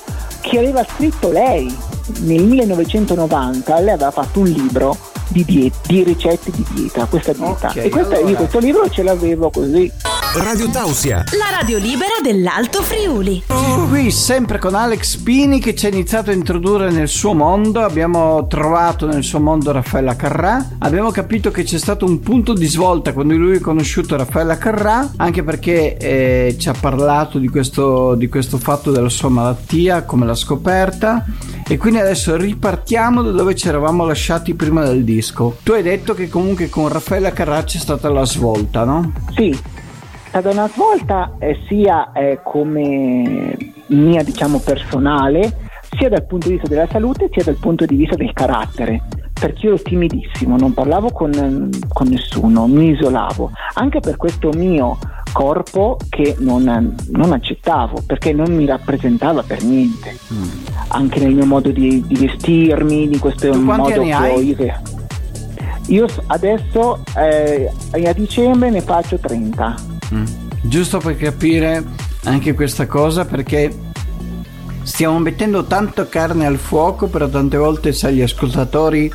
che 0.41 0.57
aveva 0.57 0.83
scritto 0.83 1.29
lei 1.31 1.73
nel 2.21 2.43
1990, 2.43 3.79
lei 3.79 3.93
aveva 3.93 4.11
fatto 4.11 4.39
un 4.39 4.47
libro 4.47 4.97
di, 5.27 5.43
die- 5.45 5.71
di 5.85 6.03
ricette 6.03 6.51
di 6.51 6.65
dieta, 6.71 7.05
questa 7.05 7.33
dieta. 7.33 7.67
Ok, 7.67 7.75
e 7.77 7.89
questa- 7.89 8.15
allora. 8.15 8.29
io 8.31 8.35
questo 8.37 8.59
libro 8.59 8.89
ce 8.89 9.03
l'avevo 9.03 9.49
così. 9.49 9.91
Radio 10.37 10.69
Tausia. 10.69 11.23
La 11.31 11.57
radio 11.59 11.79
libera 11.79 12.11
dell'Alto 12.21 12.83
Friuli. 12.83 13.43
Qui 13.89 14.11
sempre 14.11 14.59
con 14.59 14.75
Alex 14.75 15.15
Pini 15.17 15.59
che 15.59 15.73
ci 15.73 15.87
ha 15.87 15.89
iniziato 15.89 16.29
a 16.29 16.33
introdurre 16.33 16.91
nel 16.91 17.07
suo 17.07 17.33
mondo, 17.33 17.81
abbiamo 17.81 18.45
trovato 18.45 19.07
nel 19.07 19.23
suo 19.23 19.39
mondo 19.39 19.71
Raffaella 19.71 20.15
Carrà, 20.15 20.75
abbiamo 20.77 21.09
capito 21.09 21.49
che 21.49 21.63
c'è 21.63 21.79
stato 21.79 22.05
un 22.05 22.19
punto 22.19 22.53
di 22.53 22.67
svolta 22.67 23.13
quando 23.13 23.35
lui 23.35 23.55
ha 23.55 23.61
conosciuto 23.61 24.15
Raffaella 24.15 24.57
Carrà, 24.59 25.11
anche 25.15 25.41
perché 25.43 25.97
eh, 25.97 26.55
ci 26.59 26.69
ha 26.69 26.75
parlato 26.79 27.39
di 27.39 27.47
questo, 27.47 28.13
di 28.13 28.27
questo 28.27 28.59
fatto 28.59 28.91
della 28.91 29.09
sua 29.09 29.29
malattia, 29.29 30.03
come 30.03 30.27
l'ha 30.27 30.35
scoperta 30.35 31.25
e 31.67 31.77
quindi 31.77 31.99
adesso 31.99 32.35
ripartiamo 32.37 33.23
da 33.23 33.31
dove 33.31 33.55
ci 33.55 33.67
eravamo 33.67 34.05
lasciati 34.05 34.53
prima 34.53 34.83
del 34.83 35.03
disco. 35.03 35.57
Tu 35.63 35.71
hai 35.71 35.81
detto 35.81 36.13
che 36.13 36.29
comunque 36.29 36.69
con 36.69 36.89
Raffaella 36.89 37.31
Carrà 37.31 37.63
c'è 37.63 37.79
stata 37.79 38.09
la 38.09 38.25
svolta, 38.25 38.83
no? 38.83 39.13
Sì, 39.35 39.57
è 40.27 40.29
stata 40.29 40.49
una 40.49 40.67
svolta 40.67 41.35
eh, 41.39 41.57
sia 41.67 42.11
eh, 42.11 42.39
come 42.43 43.55
mia 43.87 44.23
diciamo 44.23 44.59
personale, 44.59 45.69
sia 45.97 46.09
dal 46.09 46.25
punto 46.25 46.47
di 46.47 46.55
vista 46.55 46.67
della 46.67 46.87
salute, 46.91 47.29
sia 47.31 47.45
dal 47.45 47.55
punto 47.55 47.85
di 47.85 47.95
vista 47.95 48.15
del 48.15 48.33
carattere. 48.33 49.01
Perché 49.39 49.67
io 49.67 49.75
ero 49.75 49.83
timidissimo, 49.83 50.57
non 50.57 50.73
parlavo 50.73 51.11
con, 51.11 51.69
con 51.87 52.07
nessuno, 52.07 52.65
mi 52.67 52.89
isolavo, 52.89 53.51
anche 53.75 53.99
per 53.99 54.17
questo 54.17 54.49
mio 54.49 54.97
corpo 55.31 55.97
che 56.09 56.35
non, 56.39 56.95
non 57.11 57.31
accettavo, 57.31 58.01
perché 58.05 58.33
non 58.33 58.51
mi 58.53 58.65
rappresentava 58.65 59.43
per 59.43 59.61
niente, 59.61 60.17
anche 60.87 61.19
nel 61.19 61.35
mio 61.35 61.45
modo 61.45 61.69
di, 61.69 62.03
di 62.07 62.15
vestirmi, 62.15 63.07
di 63.07 63.19
questo 63.19 63.51
Tu 63.51 63.61
modo 63.61 63.83
che 63.83 64.15
ho 64.15 64.39
io. 64.39 64.55
Io 65.89 66.05
adesso 66.25 67.03
eh, 67.15 67.71
a 67.91 68.13
dicembre 68.13 68.71
ne 68.71 68.81
faccio 68.81 69.19
30. 69.19 69.96
Mm. 70.13 70.25
Giusto 70.61 70.99
per 70.99 71.17
capire 71.17 71.83
anche 72.23 72.53
questa 72.53 72.87
cosa 72.87 73.25
perché 73.25 73.73
stiamo 74.83 75.19
mettendo 75.19 75.65
tanto 75.65 76.07
carne 76.07 76.45
al 76.45 76.57
fuoco, 76.57 77.07
però 77.07 77.27
tante 77.27 77.57
volte 77.57 77.93
sai 77.93 78.15
gli 78.15 78.21
ascoltatori 78.21 79.11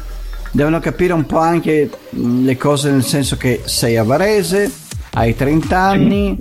devono 0.51 0.81
capire 0.81 1.13
un 1.15 1.25
po' 1.25 1.39
anche 1.39 1.91
mm, 2.15 2.45
le 2.45 2.57
cose 2.57 2.91
nel 2.91 3.05
senso 3.05 3.37
che 3.37 3.63
sei 3.65 3.97
a 3.97 4.05
Varese, 4.05 4.71
hai 5.13 5.35
30 5.35 5.79
anni, 5.79 6.39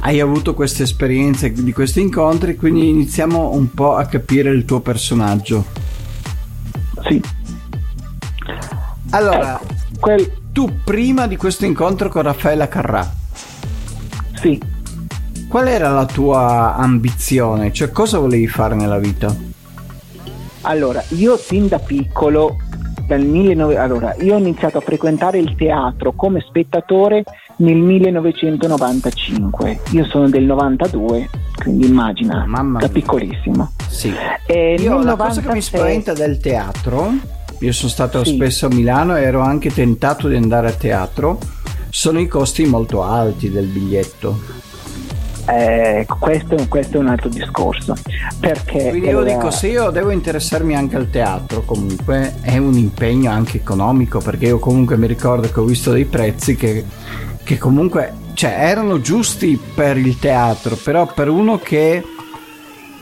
hai 0.00 0.20
avuto 0.20 0.54
queste 0.54 0.84
esperienze 0.84 1.52
di 1.52 1.72
questi 1.72 2.00
incontri, 2.00 2.56
quindi 2.56 2.88
iniziamo 2.88 3.52
un 3.52 3.72
po' 3.72 3.96
a 3.96 4.06
capire 4.06 4.50
il 4.50 4.64
tuo 4.64 4.80
personaggio. 4.80 5.64
Sì. 7.06 7.22
Allora, 9.10 9.60
Quel, 9.98 10.30
tu 10.52 10.80
prima 10.84 11.26
di 11.26 11.36
questo 11.36 11.64
incontro 11.64 12.08
con 12.08 12.22
Raffaella 12.22 12.68
Carrà, 12.68 13.17
sì. 14.40 14.60
qual 15.48 15.66
era 15.68 15.90
la 15.90 16.06
tua 16.06 16.74
ambizione? 16.76 17.72
Cioè 17.72 17.90
cosa 17.90 18.18
volevi 18.18 18.46
fare 18.46 18.74
nella 18.74 18.98
vita? 18.98 19.34
Allora, 20.62 21.02
io 21.10 21.36
fin 21.36 21.68
da 21.68 21.78
piccolo, 21.78 22.56
dal 23.06 23.20
19... 23.22 23.76
allora, 23.76 24.14
io 24.20 24.34
ho 24.34 24.38
iniziato 24.38 24.78
a 24.78 24.80
frequentare 24.80 25.38
il 25.38 25.54
teatro 25.56 26.12
come 26.12 26.40
spettatore 26.40 27.22
nel 27.58 27.76
1995. 27.76 29.80
Io 29.92 30.04
sono 30.04 30.28
del 30.28 30.44
92, 30.44 31.28
quindi 31.62 31.86
immagina, 31.86 32.44
Mamma 32.46 32.80
da 32.80 32.88
piccolissimo. 32.88 33.70
Sì. 33.88 34.12
E 34.46 34.74
Io 34.78 35.02
la 35.02 35.16
cosa 35.16 35.40
che 35.40 35.48
mi 35.48 35.54
96 35.54 35.62
spaventa 35.62 36.12
del 36.12 36.38
teatro, 36.38 37.12
io 37.60 37.72
sono 37.72 37.90
stato 37.90 38.22
Sì. 38.24 38.34
spesso 38.34 38.66
a 38.66 38.74
Milano 38.74 39.16
e 39.16 39.22
ero 39.22 39.40
anche 39.40 39.72
tentato 39.72 40.28
di 40.28 40.36
andare 40.36 40.68
a 40.68 40.72
teatro, 40.72 41.38
sono 41.90 42.20
i 42.20 42.26
costi 42.26 42.64
molto 42.66 43.02
alti 43.02 43.50
del 43.50 43.66
biglietto. 43.66 44.66
eh, 45.48 46.06
questo, 46.18 46.56
questo 46.68 46.98
è 46.98 47.00
un 47.00 47.08
altro 47.08 47.28
discorso. 47.28 47.96
Perché 48.38 48.90
Quindi 48.90 49.08
io 49.08 49.22
dico, 49.22 49.50
se 49.50 49.68
io 49.68 49.90
devo 49.90 50.10
interessarmi 50.10 50.76
anche 50.76 50.96
al 50.96 51.10
teatro, 51.10 51.62
comunque 51.62 52.34
è 52.42 52.58
un 52.58 52.74
impegno 52.74 53.30
anche 53.30 53.56
economico, 53.56 54.20
perché 54.20 54.46
io 54.46 54.58
comunque 54.58 54.96
mi 54.96 55.06
ricordo 55.06 55.50
che 55.50 55.60
ho 55.60 55.64
visto 55.64 55.90
dei 55.92 56.04
prezzi 56.04 56.54
che, 56.54 56.84
che 57.42 57.58
comunque 57.58 58.12
cioè, 58.34 58.54
erano 58.58 59.00
giusti 59.00 59.58
per 59.74 59.96
il 59.96 60.18
teatro, 60.18 60.76
però 60.76 61.10
per 61.12 61.28
uno 61.28 61.58
che 61.58 62.04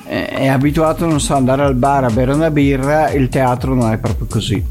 eh, 0.06 0.26
è 0.26 0.46
abituato, 0.46 1.04
non 1.04 1.20
so, 1.20 1.34
andare 1.34 1.62
al 1.62 1.74
bar 1.74 2.04
a 2.04 2.10
bere 2.10 2.32
una 2.32 2.50
birra, 2.50 3.10
il 3.10 3.28
teatro 3.28 3.74
non 3.74 3.90
è 3.90 3.98
proprio 3.98 4.26
così. 4.30 4.64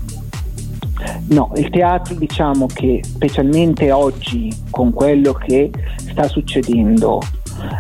No, 1.28 1.52
il 1.56 1.70
teatro 1.70 2.14
diciamo 2.16 2.68
che 2.68 3.02
specialmente 3.04 3.92
oggi 3.92 4.54
con 4.70 4.94
quello 4.94 5.34
che 5.34 5.72
sta 5.98 6.28
succedendo 6.28 7.20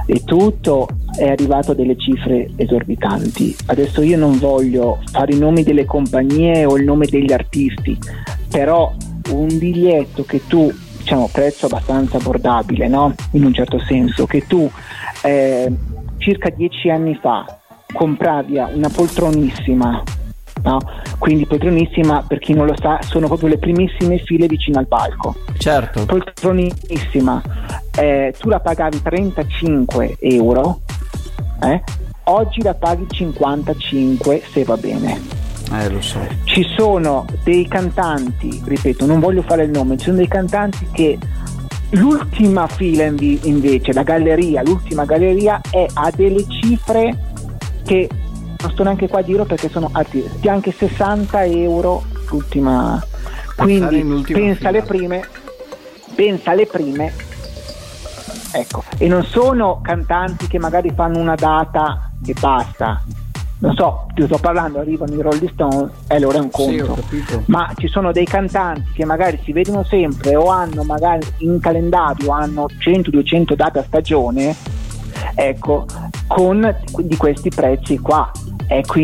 e 0.08 0.24
tutto 0.24 0.88
è 1.16 1.30
arrivato 1.30 1.72
a 1.72 1.76
delle 1.76 1.98
cifre 1.98 2.50
esorbitanti. 2.56 3.56
Adesso 3.68 4.02
io 4.02 4.18
non 4.18 4.40
voglio 4.40 5.00
fare 5.12 5.34
i 5.34 5.38
nomi 5.38 5.64
delle 5.64 5.86
compagnie 5.86 6.66
o 6.66 6.76
il 6.78 6.86
nome 6.86 7.06
degli 7.06 7.32
artisti, 7.32 7.98
però 8.50 8.94
un 9.30 9.48
biglietto 9.58 10.24
che 10.24 10.42
tu, 10.48 10.72
diciamo 10.98 11.30
prezzo 11.32 11.68
abbastanza 11.68 12.18
abbordabile, 12.18 12.88
no? 12.88 13.14
In 13.32 13.46
un 13.46 13.54
certo 13.54 13.80
senso, 13.80 14.26
che 14.26 14.46
tu 14.48 14.70
eh, 15.24 15.72
circa 16.18 16.50
dieci 16.50 16.90
anni 16.90 17.16
fa 17.22 17.46
compravi 17.94 18.58
una 18.74 18.90
poltronissima 18.90 20.04
no? 20.64 20.80
Quindi 21.18 21.46
poltronissima, 21.46 22.24
per 22.28 22.40
chi 22.40 22.54
non 22.54 22.66
lo 22.66 22.76
sa, 22.80 23.00
sono 23.02 23.28
proprio 23.28 23.50
le 23.50 23.58
primissime 23.58 24.18
file 24.20 24.48
vicino 24.48 24.80
al 24.80 24.88
palco. 24.88 25.36
Certo, 25.58 26.06
Poltronissima, 26.06 27.42
eh, 27.98 28.34
tu 28.38 28.50
la 28.50 28.60
pagavi 28.60 29.02
35 29.02 30.18
euro, 30.20 30.80
eh? 31.62 31.82
oggi 32.26 32.62
la 32.62 32.74
paghi 32.74 33.06
55 33.10 34.42
se 34.52 34.64
va 34.64 34.78
bene. 34.78 35.20
eh, 35.72 35.90
lo 35.90 36.02
so. 36.02 36.20
Ci 36.44 36.64
sono 36.76 37.26
dei 37.44 37.68
cantanti, 37.68 38.62
ripeto, 38.64 39.06
non 39.06 39.20
voglio 39.20 39.42
fare 39.44 39.64
il 39.64 39.72
nome, 39.72 39.98
ci 39.98 40.06
sono 40.06 40.18
dei 40.18 40.28
cantanti 40.28 40.88
che 40.92 41.18
l'ultima 41.92 42.68
fila 42.68 43.06
invece, 43.06 43.94
la 43.94 44.04
galleria, 44.04 44.62
l'ultima 44.64 45.06
galleria 45.06 45.62
è 45.70 45.86
a 45.94 46.12
delle 46.16 46.46
cifre 46.48 47.16
che 47.86 48.10
non 48.62 48.72
sto 48.72 48.84
neanche 48.84 49.08
qua 49.08 49.20
a 49.20 49.24
dirlo 49.24 49.46
perché 49.46 49.70
sono 49.70 49.90
alti, 49.94 50.24
anche 50.48 50.72
60 50.72 51.44
euro 51.46 52.04
l'ultima. 52.30 53.04
Quindi 53.56 54.24
pensa 54.32 54.68
alle 54.70 54.82
prime, 54.82 55.24
pensa 56.14 56.52
alle 56.52 56.66
prime, 56.66 57.14
ecco, 58.52 58.84
e 58.98 59.08
non 59.08 59.24
sono 59.24 59.80
cantanti 59.82 60.48
che 60.48 60.60
magari 60.60 60.92
fanno 60.94 61.20
una 61.20 61.36
data 61.36 62.12
e 62.26 62.34
basta. 62.38 63.02
Non 63.58 63.74
so, 63.74 64.08
ti 64.14 64.22
sto 64.26 64.38
parlando, 64.38 64.80
arrivano 64.80 65.14
i 65.14 65.22
Rolling 65.22 65.50
Stones 65.54 65.90
e 66.10 66.16
allora 66.16 66.38
è 66.38 66.42
un 66.42 66.50
Sì, 66.52 66.78
conto 66.78 66.94
capito. 66.96 67.44
ma 67.46 67.72
ci 67.78 67.88
sono 67.88 68.12
dei 68.12 68.26
cantanti 68.26 68.92
che 68.94 69.06
magari 69.06 69.40
si 69.44 69.54
vedono 69.54 69.84
sempre 69.86 70.36
o 70.36 70.48
hanno 70.50 70.84
magari 70.84 71.26
in 71.38 71.60
calendario 71.62 72.32
hanno 72.32 72.66
100-200 72.68 73.54
date 73.56 73.80
a 73.80 73.84
stagione 73.84 74.54
ecco 75.36 75.86
con 76.28 76.76
di 76.98 77.16
questi 77.16 77.50
prezzi 77.50 77.98
qua 78.00 78.30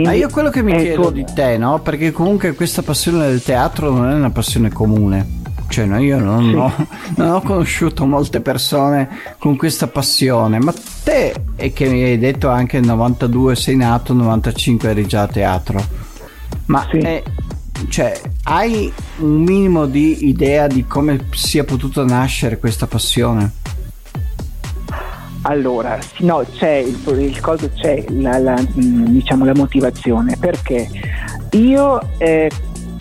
Ma 0.03 0.13
io 0.13 0.29
quello 0.29 0.49
che 0.49 0.63
mi 0.63 0.73
è 0.73 0.77
chiedo 0.81 1.03
tu- 1.07 1.11
di 1.11 1.25
te, 1.33 1.57
no? 1.57 1.79
Perché 1.81 2.11
comunque 2.11 2.53
questa 2.53 2.81
passione 2.81 3.27
del 3.27 3.43
teatro 3.43 3.91
non 3.91 4.09
è 4.09 4.13
una 4.13 4.31
passione 4.31 4.71
comune. 4.71 5.39
Cioè, 5.69 5.85
no, 5.85 5.99
io 6.01 6.19
non, 6.19 6.49
Sì. 6.49 6.55
ho, 6.55 6.87
non 7.15 7.29
ho 7.35 7.41
conosciuto 7.41 8.05
molte 8.05 8.41
persone 8.41 9.07
con 9.37 9.55
questa 9.55 9.87
passione. 9.87 10.59
Ma 10.59 10.73
te, 11.03 11.33
e 11.55 11.71
che 11.71 11.87
mi 11.87 12.03
hai 12.03 12.17
detto 12.17 12.49
anche 12.49 12.79
nel 12.79 12.87
92 12.89 13.55
sei 13.55 13.75
nato, 13.77 14.13
nel 14.13 14.23
95 14.23 14.89
eri 14.89 15.05
già 15.05 15.21
a 15.21 15.27
teatro. 15.27 15.81
Ma 16.65 16.85
Sì. 16.91 16.97
eh, 16.97 17.23
cioè, 17.87 18.19
hai 18.43 18.91
un 19.19 19.43
minimo 19.43 19.85
di 19.85 20.27
idea 20.27 20.67
di 20.67 20.85
come 20.85 21.27
sia 21.33 21.63
potuta 21.63 22.03
nascere 22.03 22.57
questa 22.59 22.87
passione? 22.87 23.51
Allora, 25.43 25.97
no, 26.19 26.45
c'è 26.55 26.75
il, 26.75 26.99
il 27.19 27.39
coso, 27.39 27.69
c'è 27.73 28.03
la, 28.09 28.37
la, 28.37 28.53
mh, 28.53 29.05
diciamo, 29.05 29.43
la 29.43 29.55
motivazione 29.55 30.37
perché 30.39 30.87
io 31.53 31.99
eh, 32.17 32.49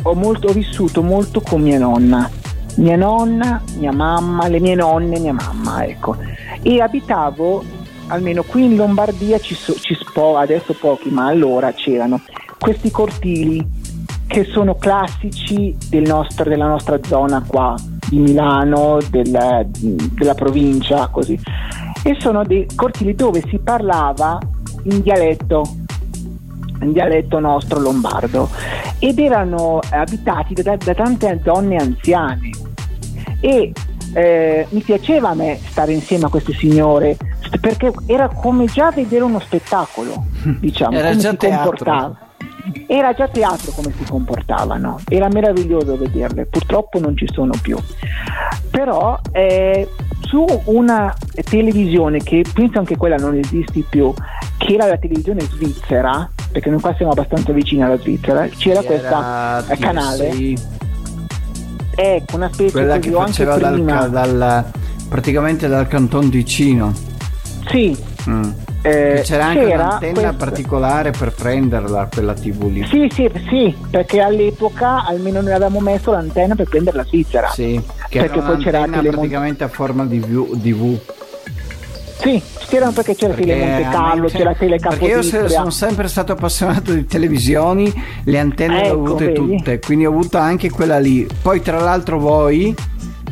ho, 0.02 0.14
molto, 0.14 0.48
ho 0.48 0.52
vissuto 0.52 1.02
molto 1.02 1.42
con 1.42 1.60
mia 1.60 1.78
nonna, 1.78 2.30
mia 2.76 2.96
nonna, 2.96 3.62
mia 3.76 3.92
mamma, 3.92 4.48
le 4.48 4.58
mie 4.58 4.74
nonne, 4.74 5.18
mia 5.18 5.34
mamma, 5.34 5.84
ecco, 5.84 6.16
e 6.62 6.80
abitavo 6.80 7.62
almeno 8.06 8.42
qui 8.42 8.64
in 8.64 8.76
Lombardia, 8.76 9.38
ci, 9.38 9.54
so- 9.54 9.74
ci 9.78 9.94
spo- 9.94 10.38
adesso 10.38 10.72
pochi, 10.72 11.10
ma 11.10 11.26
allora 11.26 11.72
c'erano 11.72 12.20
questi 12.58 12.90
cortili 12.90 13.64
che 14.26 14.44
sono 14.44 14.76
classici 14.76 15.76
del 15.88 16.02
nostro- 16.02 16.48
della 16.48 16.66
nostra 16.66 16.98
zona 17.02 17.44
qua 17.46 17.74
di 18.08 18.18
Milano, 18.18 18.98
della, 19.10 19.62
della 19.66 20.34
provincia, 20.34 21.06
così. 21.08 21.38
E 22.02 22.16
sono 22.18 22.44
dei 22.44 22.66
cortili 22.74 23.14
dove 23.14 23.42
si 23.48 23.58
parlava 23.58 24.38
in 24.84 25.02
dialetto, 25.02 25.64
in 26.80 26.92
dialetto 26.92 27.38
nostro 27.38 27.78
lombardo, 27.78 28.48
ed 28.98 29.18
erano 29.18 29.80
abitati 29.90 30.54
da, 30.54 30.76
da 30.76 30.94
tante 30.94 31.40
donne 31.42 31.76
anziane. 31.76 32.50
E 33.40 33.72
eh, 34.12 34.66
mi 34.70 34.80
piaceva 34.80 35.30
a 35.30 35.34
me 35.34 35.58
stare 35.62 35.92
insieme 35.92 36.24
a 36.24 36.28
queste 36.28 36.52
signore 36.52 37.16
perché 37.60 37.92
era 38.06 38.28
come 38.28 38.66
già 38.66 38.90
vedere 38.90 39.24
uno 39.24 39.40
spettacolo, 39.40 40.24
diciamo, 40.60 40.96
era 40.96 41.08
come 41.08 41.20
già 41.20 41.30
si 41.30 41.36
teatro. 41.36 41.62
comportava. 41.62 42.18
Era 42.86 43.14
già 43.14 43.26
teatro 43.26 43.72
come 43.72 43.92
si 43.96 44.04
comportavano, 44.08 45.00
era 45.08 45.28
meraviglioso 45.28 45.96
vederle, 45.96 46.46
purtroppo 46.46 47.00
non 47.00 47.16
ci 47.16 47.26
sono 47.32 47.52
più. 47.60 47.76
Però 48.70 49.18
eh, 49.32 49.88
su 50.30 50.46
una 50.66 51.12
televisione 51.44 52.22
che 52.22 52.44
penso 52.54 52.78
anche 52.78 52.96
quella 52.96 53.16
non 53.16 53.34
esisti 53.36 53.84
più, 53.88 54.14
che 54.56 54.74
era 54.74 54.86
la 54.86 54.96
televisione 54.96 55.40
svizzera, 55.40 56.30
perché 56.52 56.70
noi 56.70 56.80
qua 56.80 56.94
siamo 56.94 57.10
abbastanza 57.10 57.52
vicini 57.52 57.82
alla 57.82 57.98
Svizzera, 57.98 58.46
c'era 58.46 58.80
questa 58.82 59.64
Era 59.66 59.76
canale, 59.76 60.28
TSI, 60.30 60.56
ecco 61.96 62.36
una 62.36 62.50
specie 62.52 62.72
quella 62.72 62.98
che 62.98 63.10
faceva 63.10 63.56
dal, 63.58 63.72
prima. 63.74 64.06
dal- 64.06 64.64
praticamente 65.08 65.66
dal 65.68 65.88
canton 65.88 66.30
Ticino. 66.30 66.92
Sì, 67.68 67.96
Mm. 68.28 68.42
eh, 68.82 69.22
c'era 69.24 69.46
anche 69.46 69.64
c'era 69.66 69.82
un'antenna 69.84 70.12
questa- 70.12 70.32
particolare 70.34 71.10
per 71.12 71.32
prenderla, 71.32 72.08
quella 72.12 72.34
TV 72.34 72.64
lì. 72.70 72.84
Sì, 72.86 73.10
sì, 73.12 73.30
sì, 73.48 73.74
perché 73.90 74.20
all'epoca 74.20 75.04
almeno 75.06 75.40
noi 75.40 75.52
avevamo 75.52 75.80
messo 75.80 76.10
l'antenna 76.12 76.54
per 76.54 76.68
prendere 76.68 76.98
la 76.98 77.04
Svizzera. 77.04 77.48
Sì, 77.50 77.80
che 78.10 78.18
Perché 78.18 78.40
poi 78.40 78.56
c'era 78.58 78.78
un'antenna 78.78 78.96
Telemon- 78.96 79.14
praticamente 79.20 79.64
a 79.64 79.68
forma 79.68 80.04
di 80.04 80.18
V. 80.18 80.54
di 80.56 80.72
V. 80.74 80.98
Sì, 82.20 82.42
c'erano 82.68 82.92
perché 82.92 83.14
c'era 83.14 83.32
Perché 83.32 83.52
Tele 83.54 83.64
Monte 83.64 83.88
Carlo, 83.90 84.22
me- 84.24 84.28
c'era 84.28 84.54
Tele 84.54 84.76
Perché 84.76 85.04
io 85.04 85.10
Capodistria. 85.12 85.48
sono 85.48 85.70
sempre 85.70 86.08
stato 86.08 86.32
appassionato 86.32 86.92
di 86.92 87.06
televisioni, 87.06 87.90
le 88.24 88.38
antenne 88.38 88.82
le 88.82 88.90
ho 88.90 88.92
Ecco, 88.92 89.04
avute 89.06 89.24
vedi? 89.26 89.34
tutte, 89.56 89.78
quindi 89.78 90.04
ho 90.04 90.10
avuto 90.10 90.36
anche 90.36 90.68
quella 90.68 90.98
lì. 90.98 91.26
Poi 91.40 91.62
tra 91.62 91.80
l'altro 91.80 92.18
voi, 92.18 92.74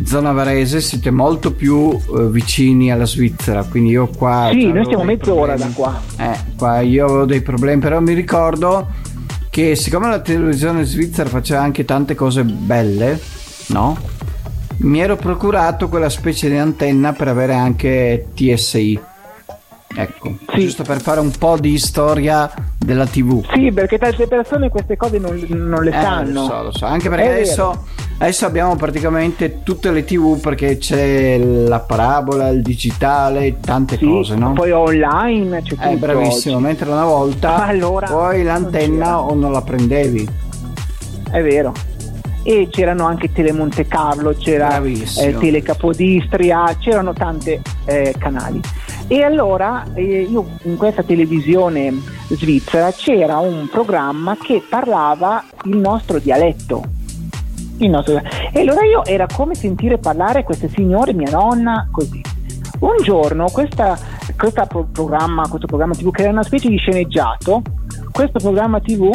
zona 0.04 0.32
Varese, 0.32 0.80
siete 0.80 1.11
molto 1.11 1.52
più 1.52 1.90
eh, 1.90 2.28
vicini 2.30 2.90
alla 2.90 3.04
Svizzera, 3.04 3.62
quindi 3.64 3.90
io 3.90 4.08
qua... 4.16 4.49
Sì, 4.52 4.73
noi 4.73 4.87
siamo 4.87 5.04
mezz'ora 5.04 5.52
problemi. 5.54 5.58
da 5.58 5.68
qua. 5.75 6.00
Eh, 6.16 6.38
qua 6.56 6.80
io 6.80 7.04
avevo 7.04 7.25
dei 7.26 7.42
problemi, 7.42 7.80
però 7.82 8.00
mi 8.00 8.14
ricordo 8.14 8.87
che 9.50 9.75
siccome 9.76 10.08
la 10.08 10.20
televisione 10.20 10.85
svizzera 10.85 11.28
faceva 11.28 11.61
anche 11.61 11.85
tante 11.85 12.14
cose 12.14 12.42
belle, 12.44 13.20
no? 13.66 13.99
Mi 14.80 15.00
ero 15.00 15.16
procurato 15.16 15.88
quella 15.88 16.08
specie 16.08 16.49
di 16.49 16.56
antenna 16.56 17.12
per 17.12 17.28
avere 17.28 17.54
anche 17.54 18.28
TSI. 18.35 19.00
Ecco, 19.97 20.35
Sì. 20.52 20.61
giusto 20.61 20.85
per 20.85 21.00
fare 21.00 21.18
un 21.18 21.32
po' 21.37 21.56
di 21.58 21.76
storia 21.78 22.49
della 22.78 23.06
TV. 23.06 23.44
Sì, 23.52 23.73
perché 23.73 23.99
tante 23.99 24.28
persone 24.28 24.68
queste 24.68 24.97
cose 24.97 25.18
non, 25.18 25.37
non 25.49 25.82
le 25.82 25.90
Eh, 25.90 26.00
sanno. 26.00 26.42
lo 26.42 26.47
so, 26.47 26.62
lo 26.62 26.70
so, 26.73 26.85
anche 26.87 27.08
perché 27.08 27.28
adesso, 27.28 27.87
adesso 28.18 28.47
abbiamo 28.47 28.76
praticamente 28.76 29.62
tutte 29.64 29.90
le 29.90 30.04
TV 30.04 30.38
perché 30.38 30.76
c'è 30.78 31.38
la 31.38 31.80
parabola, 31.80 32.49
il 32.49 32.62
digitale, 32.62 33.58
tante 33.61 33.97
Sì, 33.97 34.04
cose, 34.06 34.37
no? 34.37 34.52
Poi 34.52 34.70
online 34.70 35.62
c'è 35.62 35.73
Eh, 35.73 35.76
tutto 35.76 35.97
bravissimo, 35.97 36.56
oggi. 36.56 36.64
mentre 36.64 36.90
una 36.90 37.04
volta 37.04 37.64
Allora, 37.66 38.06
poi 38.06 38.37
non 38.44 38.47
l'antenna 38.47 39.04
c'era. 39.04 39.20
o 39.23 39.35
non 39.35 39.50
la 39.50 39.62
prendevi. 39.62 40.28
È 41.32 41.42
vero. 41.42 41.73
E 42.42 42.68
c'erano 42.71 43.04
anche 43.04 43.30
Tele 43.33 43.52
Monte 43.52 43.87
Carlo, 43.87 44.35
c'era 44.35 44.80
eh, 44.83 45.37
Tele 45.38 45.61
Capodistria, 45.62 46.76
c'erano 46.78 47.12
tante 47.12 47.61
eh, 47.85 48.14
canali. 48.18 48.61
E 49.07 49.23
allora 49.23 49.85
eh, 49.95 50.23
io 50.23 50.47
in 50.62 50.76
questa 50.76 51.02
televisione 51.02 51.92
svizzera 52.28 52.91
c'era 52.93 53.39
un 53.39 53.69
programma 53.71 54.36
che 54.41 54.62
parlava 54.69 55.45
il 55.65 55.76
nostro 55.76 56.19
dialetto. 56.19 56.82
Il 57.78 57.91
nostro- 57.91 58.21
E 58.52 58.60
allora 58.60 58.84
io 58.84 59.04
era 59.04 59.26
come 59.32 59.54
sentire 59.54 59.99
parlare 59.99 60.43
queste 60.45 60.69
signore, 60.69 61.12
mia 61.15 61.30
nonna, 61.30 61.89
così. 61.91 62.21
Un 62.80 62.97
giorno 63.02 63.47
questa, 63.50 63.99
questa 64.36 64.67
pro- 64.67 64.86
programma, 64.91 65.49
questo 65.49 65.67
programma 65.67 65.95
TV 65.95 66.10
che 66.10 66.23
era 66.23 66.30
una 66.30 66.43
specie 66.45 66.69
di 66.69 66.76
sceneggiato, 66.76 67.62
questo 68.12 68.39
programma 68.39 68.80
TV 68.80 69.10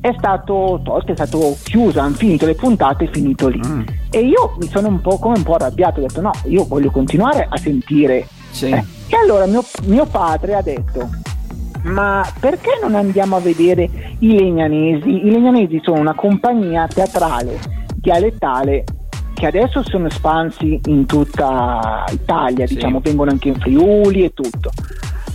è 0.00 0.14
stato 0.16 0.80
tolto, 0.82 1.12
è 1.12 1.14
stato 1.14 1.56
chiuso, 1.62 2.00
hanno 2.00 2.14
finito 2.14 2.46
le 2.46 2.54
puntate, 2.54 3.04
è 3.04 3.10
finito 3.10 3.48
lì. 3.48 3.60
Mm, 3.64 3.82
E 4.10 4.20
io 4.20 4.54
mi 4.58 4.66
sono 4.68 4.88
un 4.88 5.00
po' 5.00 5.18
come 5.18 5.36
un 5.36 5.42
po' 5.42 5.54
arrabbiato, 5.54 6.00
ho 6.00 6.02
detto 6.06 6.20
no, 6.20 6.30
io 6.44 6.64
voglio 6.66 6.90
continuare 6.90 7.46
a 7.48 7.56
sentire. 7.58 8.26
sì. 8.50 8.70
Eh, 8.70 8.84
E 9.08 9.16
allora 9.22 9.44
mio, 9.46 9.62
mio 9.84 10.06
padre 10.06 10.54
ha 10.54 10.62
detto, 10.62 11.08
ma 11.82 12.24
perché 12.40 12.78
non 12.80 12.94
andiamo 12.94 13.36
a 13.36 13.40
vedere 13.40 13.88
i 14.20 14.38
Legnanesi? 14.38 15.08
I 15.26 15.30
Legnanesi 15.30 15.80
sono 15.82 15.98
una 16.00 16.14
compagnia 16.14 16.86
teatrale, 16.86 17.58
dialettale, 17.96 18.84
che 19.34 19.46
adesso 19.46 19.82
sono 19.84 20.06
espansi 20.06 20.78
in 20.86 21.06
tutta 21.06 22.04
Italia, 22.12 22.66
Sì. 22.66 22.74
diciamo, 22.74 23.00
vengono 23.00 23.30
anche 23.30 23.48
in 23.48 23.54
Friuli 23.56 24.24
e 24.24 24.30
tutto. 24.34 24.70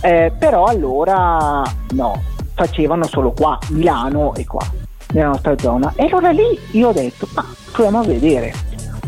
Eh, 0.02 0.32
però 0.38 0.64
allora 0.64 1.62
no, 1.94 2.22
facevano 2.56 3.06
solo 3.06 3.30
qua, 3.30 3.56
Milano 3.68 4.34
e 4.34 4.44
qua, 4.46 4.66
nella 5.12 5.28
nostra 5.28 5.54
zona. 5.58 5.92
E 5.94 6.06
allora 6.06 6.30
lì 6.30 6.58
io 6.72 6.88
ho 6.88 6.92
detto, 6.92 7.28
ma 7.34 7.44
proviamo 7.70 8.00
a 8.00 8.04
vedere. 8.04 8.52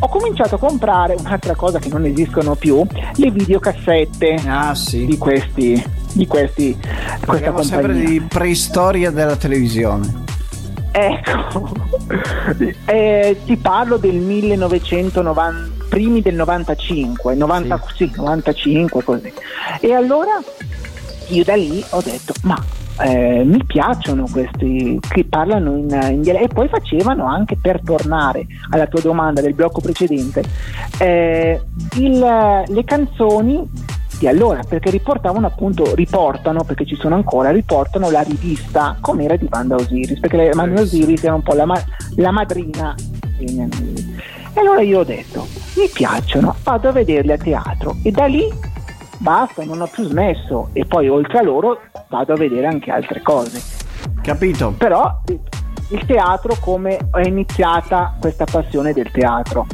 Ho 0.01 0.09
cominciato 0.09 0.55
a 0.55 0.59
comprare 0.59 1.17
un'altra 1.19 1.57
cosa 1.57 1.81
che 1.81 1.89
non 1.89 2.05
esistono 2.05 2.55
più, 2.55 2.87
le 3.17 3.31
videocassette 3.33 4.43
Ah 4.47 4.73
sì. 4.73 5.07
di 5.07 5.19
questi, 5.19 5.83
di 6.13 6.25
questi, 6.27 6.67
di 6.67 6.77
questa 6.79 7.27
Parliamo 7.27 7.63
sempre 7.63 7.87
compagnia. 7.95 8.09
di 8.09 8.21
preistoria 8.21 9.11
della 9.11 9.35
televisione. 9.35 10.27
Ecco, 10.93 11.71
Eh, 12.87 13.41
ti 13.45 13.57
parlo 13.57 13.97
del 13.97 14.15
1990, 14.17 15.85
primi 15.89 16.21
del 16.23 16.35
95, 16.37 17.35
90, 17.35 17.83
sì. 17.97 18.11
95 18.15 19.03
così. 19.05 19.33
E 19.81 19.93
allora 19.95 20.41
io 21.29 21.45
da 21.45 21.57
lì 21.57 21.85
ho 21.91 22.01
detto, 22.03 22.33
ma 22.43 22.57
eh, 23.01 23.43
mi 23.45 23.63
piacciono 23.65 24.27
questi 24.31 24.99
che 25.09 25.25
parlano 25.25 25.77
in, 25.77 25.99
in 26.11 26.23
dialetto. 26.23 26.45
E 26.45 26.49
poi 26.49 26.69
facevano 26.69 27.27
anche 27.27 27.57
per 27.61 27.81
tornare 27.83 28.47
alla 28.71 28.87
tua 28.87 29.01
domanda 29.01 29.41
del 29.41 29.55
blocco 29.55 29.81
precedente 29.81 30.43
eh, 30.99 31.61
il- 31.97 32.63
le 32.67 32.85
canzoni 32.85 33.97
di 34.19 34.27
allora 34.27 34.63
perché 34.69 34.91
riportavano 34.91 35.47
appunto 35.47 35.95
riportano 35.95 36.65
perché 36.65 36.85
ci 36.85 36.97
sono 36.97 37.15
ancora 37.15 37.51
riportano 37.51 38.11
la 38.11 38.21
rivista 38.23 38.97
com'era 39.01 39.37
di 39.37 39.47
Banda 39.47 39.77
Osiris 39.77 40.19
perché 40.19 40.51
Banda 40.55 40.81
Osiris 40.81 41.23
era 41.23 41.35
un 41.35 41.43
po' 41.43 41.55
la, 41.55 41.65
ma- 41.67 41.81
la 42.17 42.33
madrina 42.33 42.95
dei 43.37 43.55
miei 43.55 43.69
amici. 43.71 44.17
e 44.55 44.59
allora 44.61 44.81
io 44.81 44.99
ho 45.01 45.05
detto 45.05 45.47
mi 45.77 45.89
piacciono 45.93 46.57
vado 46.65 46.89
a 46.89 46.93
vederli 46.93 47.31
a 47.31 47.37
teatro. 47.37 47.97
E 48.03 48.11
da 48.11 48.25
lì 48.27 48.43
basta 49.19 49.65
non 49.65 49.81
ho 49.81 49.87
più 49.87 50.05
smesso 50.05 50.69
e 50.73 50.85
poi 50.85 51.09
oltre 51.09 51.39
a 51.39 51.43
loro 51.43 51.81
vado 52.09 52.33
a 52.33 52.37
vedere 52.37 52.67
anche 52.67 52.91
altre 52.91 53.21
cose 53.23 53.61
Capito? 54.23 54.75
però 54.77 55.21
il- 55.29 55.41
teatro 56.07 56.57
come 56.61 56.99
è 57.13 57.27
iniziata 57.27 58.15
questa 58.21 58.45
passione 58.45 58.93
del 58.93 59.11
teatro 59.11 59.67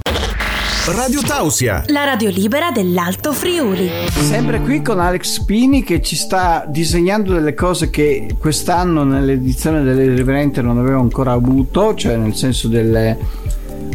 Radio 0.87 1.23
Tausia. 1.23 1.83
La 1.87 2.05
radio 2.05 2.29
libera 2.29 2.71
dell'Alto 2.71 3.33
Friuli. 3.33 3.89
Sempre 4.11 4.61
qui 4.61 4.83
con 4.83 5.01
Alex 5.01 5.43
Pini 5.45 5.83
che 5.83 6.03
ci 6.03 6.15
sta 6.15 6.67
disegnando 6.69 7.33
delle 7.33 7.55
cose 7.55 7.89
che 7.89 8.37
quest'anno 8.39 9.03
nell'edizione 9.03 9.83
dell'Irriverente 9.83 10.61
non 10.61 10.77
avevo 10.79 11.01
ancora 11.01 11.33
avuto, 11.33 11.95
cioè 11.95 12.17
nel 12.17 12.35
senso 12.35 12.69
delle 12.69 13.17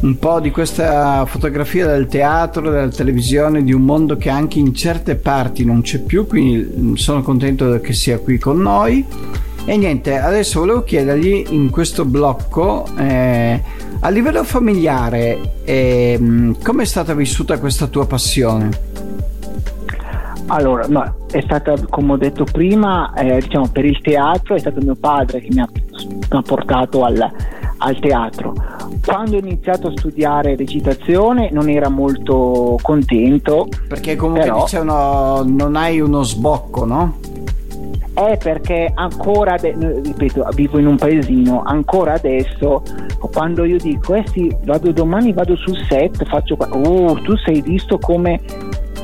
un 0.01 0.17
po' 0.17 0.39
di 0.39 0.51
questa 0.51 1.25
fotografia 1.25 1.85
del 1.87 2.07
teatro, 2.07 2.69
della 2.69 2.87
televisione, 2.87 3.63
di 3.63 3.73
un 3.73 3.81
mondo 3.81 4.15
che 4.15 4.29
anche 4.29 4.59
in 4.59 4.73
certe 4.73 5.15
parti 5.15 5.65
non 5.65 5.81
c'è 5.81 5.99
più, 5.99 6.25
quindi 6.25 6.97
sono 6.97 7.21
contento 7.21 7.79
che 7.81 7.93
sia 7.93 8.19
qui 8.19 8.37
con 8.37 8.59
noi. 8.59 9.05
E 9.65 9.77
niente, 9.77 10.17
adesso 10.17 10.59
volevo 10.59 10.83
chiedergli 10.83 11.47
in 11.49 11.69
questo 11.69 12.05
blocco, 12.05 12.87
eh, 12.97 13.61
a 13.99 14.09
livello 14.09 14.43
familiare, 14.43 15.55
ehm, 15.65 16.61
come 16.63 16.83
è 16.83 16.85
stata 16.85 17.13
vissuta 17.13 17.59
questa 17.59 17.87
tua 17.87 18.07
passione? 18.07 18.69
Allora, 20.47 20.87
no, 20.87 21.27
è 21.29 21.41
stata, 21.41 21.75
come 21.89 22.13
ho 22.13 22.17
detto 22.17 22.45
prima, 22.45 23.13
eh, 23.13 23.39
diciamo 23.41 23.67
per 23.67 23.85
il 23.85 23.99
teatro 24.01 24.55
è 24.55 24.59
stato 24.59 24.79
mio 24.81 24.95
padre 24.95 25.41
che 25.41 25.49
mi 25.51 25.59
ha, 25.59 25.67
mi 25.71 26.19
ha 26.27 26.41
portato 26.41 27.03
al, 27.03 27.31
al 27.79 27.99
teatro. 27.99 28.53
Quando 29.05 29.35
ho 29.35 29.39
iniziato 29.39 29.87
a 29.87 29.91
studiare 29.91 30.55
recitazione 30.55 31.49
non 31.51 31.69
era 31.69 31.89
molto 31.89 32.77
contento. 32.81 33.67
Perché 33.87 34.15
comunque 34.15 34.45
Però- 34.45 34.63
dicevano 34.63 35.43
non 35.45 35.75
hai 35.75 35.99
uno 35.99 36.23
sbocco, 36.23 36.85
no? 36.85 37.17
è 38.13 38.37
perché 38.37 38.91
ancora, 38.93 39.55
de- 39.55 40.01
ripeto, 40.03 40.45
vivo 40.53 40.77
in 40.77 40.87
un 40.87 40.97
paesino, 40.97 41.63
ancora 41.63 42.13
adesso, 42.13 42.83
quando 43.31 43.63
io 43.63 43.77
dico, 43.77 44.13
eh 44.13 44.25
sì, 44.27 44.53
vado 44.65 44.91
domani, 44.91 45.31
vado 45.31 45.55
sul 45.55 45.77
set, 45.87 46.25
faccio 46.25 46.57
qua, 46.57 46.67
oh, 46.69 47.13
tu 47.21 47.37
sei 47.37 47.61
visto 47.61 47.97
come, 47.97 48.41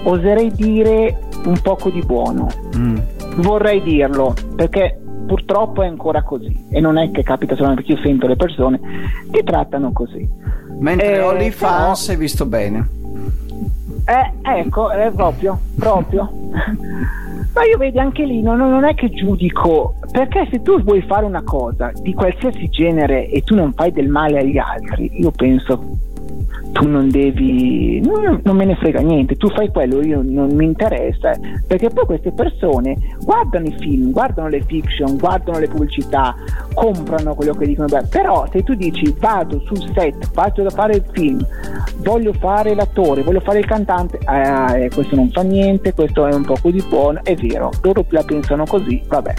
oserei 0.04 0.52
dire, 0.52 1.20
un 1.46 1.58
poco 1.62 1.90
di 1.90 2.02
buono. 2.02 2.48
Mm. 2.76 2.98
Vorrei 3.38 3.82
dirlo, 3.82 4.34
perché 4.56 5.00
purtroppo 5.26 5.82
è 5.82 5.88
ancora 5.88 6.24
così 6.24 6.68
e 6.70 6.80
non 6.80 6.98
è 6.98 7.12
che 7.12 7.24
capita 7.24 7.56
solamente 7.56 7.84
perché 7.84 8.00
io 8.00 8.06
sento 8.08 8.28
le 8.28 8.36
persone 8.36 8.80
che 9.32 9.44
trattano 9.44 9.92
così. 9.92 10.28
Mentre 10.80 11.16
eh, 11.16 11.22
OnlyFans 11.22 12.06
però... 12.06 12.16
è 12.16 12.20
visto 12.20 12.46
bene. 12.46 12.88
Eh, 14.06 14.60
ecco, 14.60 14.90
è 14.92 15.12
proprio, 15.12 15.60
proprio. 15.78 16.30
Ma 17.56 17.64
io 17.64 17.78
vedi 17.78 17.98
anche 18.00 18.26
lì 18.26 18.42
non, 18.42 18.58
non, 18.58 18.84
è 18.84 18.94
che 18.96 19.10
giudico, 19.10 19.96
perché 20.12 20.46
se 20.52 20.62
tu 20.62 20.82
vuoi 20.84 21.02
fare 21.02 21.26
una 21.26 21.42
cosa 21.42 21.90
di 22.02 22.14
qualsiasi 22.14 22.68
genere 22.70 23.30
e 23.30 23.44
tu 23.44 23.56
non 23.56 23.72
fai 23.72 23.94
del 23.94 24.10
male 24.10 24.40
agli 24.40 24.58
altri, 24.58 25.10
io 25.22 25.32
penso 25.32 25.82
tu 26.76 26.90
non 26.90 27.08
devi, 27.10 28.02
non, 28.02 28.42
non, 28.44 28.56
me 28.58 28.66
ne 28.66 28.76
frega 28.76 29.00
niente, 29.00 29.38
tu 29.38 29.48
fai 29.48 29.70
quello, 29.70 30.04
io 30.04 30.22
non 30.22 30.54
mi 30.54 30.66
interessa, 30.66 31.32
perché 31.66 31.90
poi 31.90 32.06
queste 32.06 32.34
persone 32.34 32.98
guardano 33.24 33.68
i 33.68 33.76
film, 33.80 34.12
guardano 34.12 34.50
le 34.50 34.62
fiction, 34.62 35.16
guardano 35.16 35.60
le 35.60 35.70
pubblicità, 35.70 36.36
comprano 36.74 37.34
quello 37.34 37.54
che 37.54 37.66
dicono, 37.66 37.88
beh, 37.88 38.08
però 38.10 38.46
se 38.52 38.62
tu 38.64 38.74
dici 38.74 39.16
vado 39.18 39.62
sul 39.62 39.90
set, 39.94 40.30
faccio 40.34 40.64
da 40.64 40.70
fare 40.70 40.98
il 40.98 41.06
film, 41.14 41.40
voglio 42.00 42.34
fare 42.34 42.76
l'attore, 42.76 43.24
voglio 43.24 43.40
fare 43.40 43.60
il 43.60 43.66
cantante, 43.66 44.20
ah, 44.26 44.76
eh, 44.78 44.90
questo 44.90 45.16
non 45.16 45.30
fa 45.30 45.44
niente, 45.44 45.94
questo 45.94 46.28
è 46.28 46.34
un 46.34 46.44
po' 46.44 46.58
così 46.62 46.84
buono, 46.90 47.22
è 47.24 47.36
vero, 47.36 47.72
loro 47.84 48.06
la 48.10 48.24
pensano 48.24 48.66
così, 48.66 49.02
vabbè. 49.08 49.34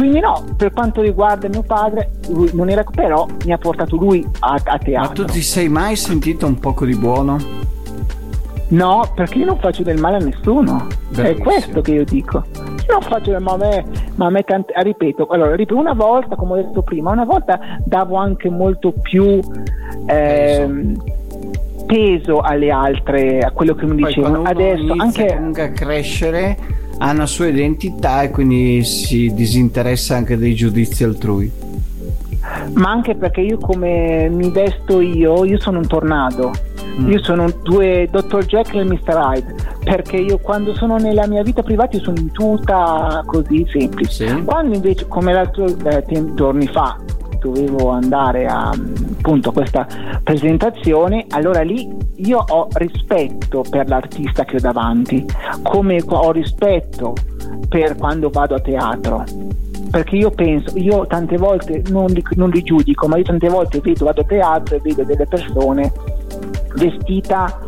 Quindi 0.00 0.20
no, 0.20 0.42
per 0.56 0.72
quanto 0.72 1.02
riguarda 1.02 1.46
mio 1.48 1.60
padre, 1.60 2.12
lui 2.30 2.48
non 2.54 2.70
era, 2.70 2.82
però 2.84 3.26
mi 3.44 3.52
ha 3.52 3.58
portato 3.58 3.96
lui 3.96 4.26
a, 4.38 4.58
a 4.64 4.78
teatro. 4.78 5.08
Ma 5.08 5.08
tu 5.08 5.24
ti 5.26 5.42
sei 5.42 5.68
mai 5.68 5.94
sentito 5.94 6.46
un 6.46 6.58
poco 6.58 6.86
di 6.86 6.96
buono? 6.96 7.36
No, 8.68 9.12
perché 9.14 9.40
io 9.40 9.44
non 9.44 9.58
faccio 9.58 9.82
del 9.82 10.00
male 10.00 10.16
a 10.16 10.20
nessuno. 10.20 10.86
Bellissimo. 11.10 11.28
È 11.28 11.36
questo 11.36 11.80
che 11.82 11.90
io 11.90 12.04
dico. 12.04 12.42
Io 12.56 12.92
non 12.98 13.02
faccio 13.02 13.32
del 13.32 13.42
male 13.42 13.62
a 13.62 13.68
me, 13.68 13.84
ma 14.14 14.24
a 14.24 14.30
me 14.30 14.42
tante, 14.42 14.72
ripeto, 14.74 15.26
allora, 15.26 15.54
ripeto, 15.54 15.78
una 15.78 15.92
volta, 15.92 16.34
come 16.34 16.52
ho 16.52 16.56
detto 16.56 16.80
prima, 16.80 17.10
una 17.10 17.26
volta 17.26 17.60
davo 17.84 18.16
anche 18.16 18.48
molto 18.48 18.94
più 19.02 19.38
eh, 20.06 20.94
peso 21.86 22.40
alle 22.40 22.70
altre, 22.70 23.40
a 23.40 23.50
quello 23.50 23.74
che 23.74 23.84
mi 23.84 23.96
dicevano. 23.96 24.44
Adesso 24.44 24.94
anche 24.96 25.62
a 25.62 25.68
crescere 25.72 26.56
ha 27.02 27.10
una 27.10 27.26
sua 27.26 27.46
identità 27.46 28.22
e 28.22 28.30
quindi 28.30 28.84
si 28.84 29.32
disinteressa 29.32 30.16
anche 30.16 30.36
dei 30.36 30.54
giudizi 30.54 31.02
altrui. 31.04 31.50
Ma 32.74 32.90
anche 32.90 33.14
perché 33.14 33.40
io 33.40 33.58
come 33.58 34.28
mi 34.28 34.50
vesto 34.50 35.00
io, 35.00 35.44
io 35.44 35.58
sono 35.60 35.78
un 35.78 35.86
tornado. 35.86 36.52
Mm. 36.98 37.10
Io 37.10 37.22
sono 37.22 37.50
due 37.62 38.08
Dr. 38.10 38.44
Jekyll 38.44 38.80
e 38.80 38.84
Mr. 38.84 39.14
Hyde 39.14 39.54
perché 39.82 40.16
io 40.16 40.38
quando 40.38 40.74
sono 40.74 40.96
nella 40.98 41.26
mia 41.26 41.42
vita 41.42 41.62
privata 41.62 41.96
io 41.96 42.02
sono 42.02 42.18
in 42.18 42.32
tuta 42.32 43.22
così 43.24 43.66
semplice. 43.70 44.28
Sì. 44.28 44.44
Quando 44.44 44.74
invece, 44.74 45.06
come 45.08 45.32
l'altro 45.32 45.66
eh, 45.66 46.04
giorni 46.34 46.66
fa, 46.66 46.98
dovevo 47.40 47.90
andare 47.90 48.46
a 48.46 48.72
appunto 49.20 49.52
questa 49.52 49.86
presentazione, 50.24 51.26
allora 51.28 51.60
lì 51.60 51.88
io 52.16 52.42
ho 52.46 52.68
rispetto 52.72 53.62
per 53.68 53.86
l'artista 53.86 54.44
che 54.44 54.56
ho 54.56 54.60
davanti, 54.60 55.24
come 55.62 56.02
ho 56.04 56.32
rispetto 56.32 57.14
per 57.68 57.96
quando 57.96 58.30
vado 58.30 58.54
a 58.54 58.60
teatro. 58.60 59.24
Perché 59.90 60.16
io 60.16 60.30
penso, 60.30 60.76
io 60.78 61.06
tante 61.06 61.36
volte 61.36 61.82
non 61.90 62.06
li, 62.06 62.22
non 62.36 62.48
li 62.50 62.62
giudico, 62.62 63.08
ma 63.08 63.18
io 63.18 63.24
tante 63.24 63.48
volte 63.48 63.80
vedo, 63.80 64.06
vado 64.06 64.22
a 64.22 64.24
teatro 64.24 64.76
e 64.76 64.80
vedo 64.82 65.04
delle 65.04 65.26
persone 65.26 65.92
vestita 66.76 67.58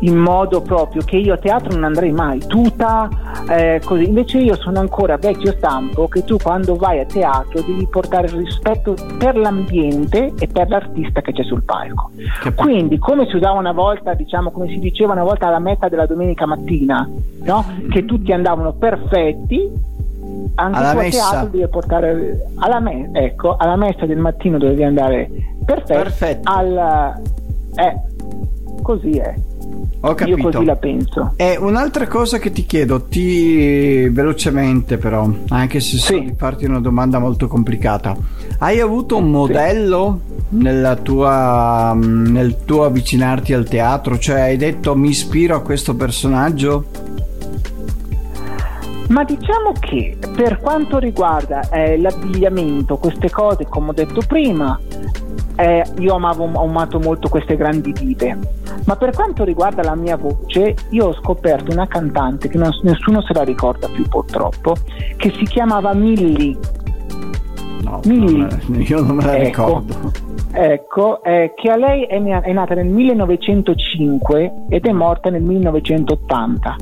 in 0.00 0.16
modo 0.16 0.60
proprio 0.60 1.02
che 1.04 1.16
io 1.16 1.34
a 1.34 1.38
teatro 1.38 1.72
non 1.72 1.84
andrei 1.84 2.12
mai, 2.12 2.38
tuta 2.46 3.08
eh, 3.48 3.80
così. 3.84 4.06
Invece 4.06 4.38
io 4.38 4.56
sono 4.56 4.80
ancora 4.80 5.16
vecchio 5.16 5.52
stampo 5.52 6.08
che 6.08 6.24
tu 6.24 6.36
quando 6.36 6.76
vai 6.76 7.00
a 7.00 7.04
teatro 7.04 7.60
devi 7.60 7.86
portare 7.86 8.28
rispetto 8.28 8.94
per 9.18 9.36
l'ambiente 9.36 10.32
e 10.38 10.46
per 10.46 10.68
l'artista 10.68 11.20
che 11.20 11.32
c'è 11.32 11.42
sul 11.42 11.62
palco. 11.62 12.10
Quindi 12.54 12.98
come 12.98 13.26
si 13.26 13.36
usava 13.36 13.58
una 13.58 13.72
volta, 13.72 14.14
diciamo 14.14 14.50
come 14.50 14.68
si 14.68 14.78
diceva 14.78 15.12
una 15.12 15.24
volta 15.24 15.46
alla 15.48 15.58
meta 15.58 15.88
della 15.88 16.06
domenica 16.06 16.46
mattina, 16.46 17.08
no? 17.42 17.64
che 17.90 18.04
tutti 18.04 18.32
andavano 18.32 18.72
perfetti, 18.72 19.70
anche 20.54 20.78
alla 20.78 20.94
messa. 20.94 21.30
teatro 21.30 21.50
devi 21.50 21.68
portare 21.68 22.46
alla, 22.56 22.80
me- 22.80 23.10
ecco, 23.12 23.56
alla 23.56 23.76
messa 23.76 24.06
del 24.06 24.18
mattino 24.18 24.58
dovevi 24.58 24.84
andare 24.84 25.30
perfetto, 25.64 26.02
perfetto. 26.02 26.50
Al, 26.50 27.20
eh, 27.74 27.96
così 28.82 29.18
è 29.18 29.34
ho 30.00 30.14
capito. 30.14 30.36
Io 30.36 30.50
così 30.50 30.64
la 30.64 30.76
penso. 30.76 31.32
E 31.36 31.56
un'altra 31.58 32.06
cosa 32.06 32.38
che 32.38 32.50
ti 32.50 32.64
chiedo, 32.66 33.02
ti 33.02 34.08
velocemente 34.08 34.98
però, 34.98 35.28
anche 35.48 35.80
se 35.80 35.96
sì. 35.96 35.98
so 35.98 36.18
di 36.18 36.34
farti 36.36 36.64
una 36.64 36.80
domanda 36.80 37.18
molto 37.18 37.46
complicata. 37.46 38.16
Hai 38.58 38.80
avuto 38.80 39.16
un 39.16 39.30
modello 39.30 40.20
sì. 40.48 40.56
nella 40.56 40.96
tua, 40.96 41.94
nel 41.94 42.64
tuo 42.64 42.84
avvicinarti 42.84 43.52
al 43.52 43.68
teatro? 43.68 44.18
Cioè 44.18 44.40
hai 44.40 44.56
detto 44.56 44.96
mi 44.96 45.08
ispiro 45.08 45.56
a 45.56 45.60
questo 45.62 45.94
personaggio? 45.94 46.84
Ma 49.08 49.24
diciamo 49.24 49.72
che 49.78 50.16
per 50.34 50.58
quanto 50.58 50.98
riguarda 50.98 51.68
eh, 51.68 51.98
l'abbigliamento, 51.98 52.96
queste 52.96 53.30
cose, 53.30 53.66
come 53.68 53.90
ho 53.90 53.92
detto 53.92 54.22
prima, 54.26 54.78
eh, 55.56 55.84
io 55.98 56.14
amavo, 56.14 56.48
ho 56.50 56.64
amato 56.64 56.98
molto 56.98 57.28
queste 57.28 57.56
grandi 57.56 57.92
dive. 57.92 58.38
Ma 58.84 58.96
per 58.96 59.12
quanto 59.12 59.44
riguarda 59.44 59.82
la 59.82 59.94
mia 59.94 60.16
voce, 60.16 60.74
io 60.90 61.08
ho 61.08 61.14
scoperto 61.14 61.70
una 61.70 61.86
cantante 61.86 62.48
che 62.48 62.58
non, 62.58 62.70
nessuno 62.82 63.22
se 63.22 63.32
la 63.32 63.42
ricorda 63.42 63.88
più 63.88 64.08
purtroppo, 64.08 64.74
che 65.16 65.32
si 65.36 65.44
chiamava 65.44 65.94
Millie. 65.94 66.56
No, 67.82 68.00
Millie. 68.04 68.46
Non 68.66 68.80
io 68.86 69.02
non 69.02 69.16
me 69.16 69.24
la 69.24 69.36
ecco, 69.36 69.44
ricordo. 69.82 70.30
Ecco, 70.54 71.22
eh, 71.24 71.52
che 71.56 71.70
a 71.70 71.76
lei 71.76 72.04
è, 72.04 72.20
è 72.22 72.52
nata 72.52 72.74
nel 72.74 72.86
1905 72.86 74.52
ed 74.68 74.84
è 74.84 74.92
morta 74.92 75.30
nel 75.30 75.42
1980. 75.42 76.76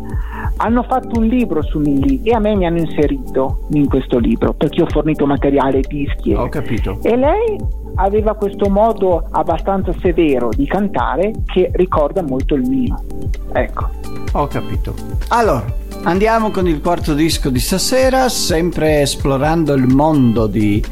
Hanno 0.56 0.82
fatto 0.82 1.20
un 1.20 1.26
libro 1.26 1.62
su 1.62 1.78
Millie 1.78 2.20
e 2.24 2.34
a 2.34 2.40
me 2.40 2.54
mi 2.56 2.66
hanno 2.66 2.78
inserito 2.78 3.66
in 3.70 3.88
questo 3.88 4.18
libro 4.18 4.54
perché 4.54 4.82
ho 4.82 4.86
fornito 4.86 5.24
materiale, 5.24 5.80
dischi. 5.80 6.34
Ho 6.34 6.48
capito. 6.48 6.98
E 7.02 7.16
lei 7.16 7.58
aveva 8.00 8.34
questo 8.34 8.68
modo 8.68 9.26
abbastanza 9.30 9.92
severo 10.00 10.48
di 10.50 10.66
cantare 10.66 11.32
che 11.46 11.70
ricorda 11.74 12.22
molto 12.22 12.54
il 12.54 12.68
mio. 12.68 13.04
Ecco. 13.52 13.88
Ho 14.32 14.46
capito. 14.46 14.94
Allora, 15.28 15.64
andiamo 16.04 16.50
con 16.50 16.66
il 16.66 16.80
quarto 16.80 17.14
disco 17.14 17.50
di 17.50 17.60
stasera, 17.60 18.28
sempre 18.28 19.02
esplorando 19.02 19.74
il 19.74 19.86
mondo 19.86 20.46
di, 20.46 20.82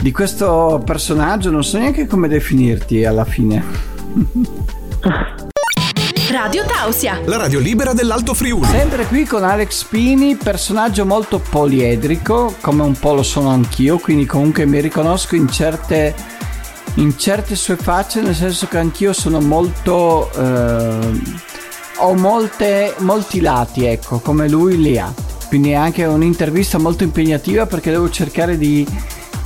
di 0.00 0.12
questo 0.12 0.80
personaggio, 0.84 1.50
non 1.50 1.64
so 1.64 1.78
neanche 1.78 2.06
come 2.06 2.28
definirti 2.28 3.04
alla 3.04 3.24
fine. 3.24 3.62
Radio 6.32 6.64
Tausia. 6.64 7.20
La 7.26 7.36
radio 7.36 7.58
libera 7.58 7.92
dell'Alto 7.92 8.32
Friuli. 8.32 8.66
Sempre 8.66 9.04
qui 9.04 9.26
con 9.26 9.44
Alex 9.44 9.84
Pini, 9.84 10.34
personaggio 10.34 11.04
molto 11.04 11.38
poliedrico, 11.38 12.54
come 12.62 12.84
un 12.84 12.98
po' 12.98 13.12
lo 13.12 13.22
sono 13.22 13.50
anch'io, 13.50 13.98
quindi 13.98 14.24
comunque 14.24 14.64
mi 14.64 14.80
riconosco 14.80 15.36
in 15.36 15.46
certe, 15.50 16.14
in 16.94 17.18
certe 17.18 17.54
sue 17.54 17.76
facce, 17.76 18.22
nel 18.22 18.34
senso 18.34 18.66
che 18.66 18.78
anch'io 18.78 19.12
sono 19.12 19.40
molto... 19.40 20.30
Eh, 20.32 21.20
ho 21.96 22.14
molte, 22.14 22.94
molti 23.00 23.42
lati, 23.42 23.84
ecco, 23.84 24.18
come 24.20 24.48
lui 24.48 24.80
li 24.80 24.98
ha. 24.98 25.12
Quindi 25.48 25.72
è 25.72 25.74
anche 25.74 26.06
un'intervista 26.06 26.78
molto 26.78 27.04
impegnativa 27.04 27.66
perché 27.66 27.90
devo 27.90 28.08
cercare 28.08 28.56
di, 28.56 28.86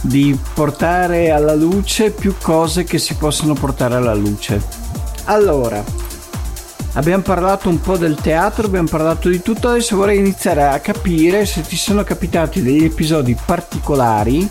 di 0.02 0.38
portare 0.54 1.32
alla 1.32 1.54
luce 1.56 2.12
più 2.12 2.36
cose 2.40 2.84
che 2.84 2.98
si 2.98 3.14
possono 3.14 3.54
portare 3.54 3.96
alla 3.96 4.14
luce. 4.14 4.62
Allora, 5.24 5.82
Abbiamo 6.96 7.22
parlato 7.22 7.68
un 7.68 7.78
po' 7.78 7.98
del 7.98 8.14
teatro, 8.14 8.66
abbiamo 8.66 8.88
parlato 8.88 9.28
di 9.28 9.42
tutto, 9.42 9.68
adesso 9.68 9.96
vorrei 9.96 10.18
iniziare 10.18 10.64
a 10.64 10.78
capire 10.78 11.44
se 11.44 11.60
ti 11.60 11.76
sono 11.76 12.02
capitati 12.04 12.62
degli 12.62 12.84
episodi 12.84 13.36
particolari, 13.44 14.48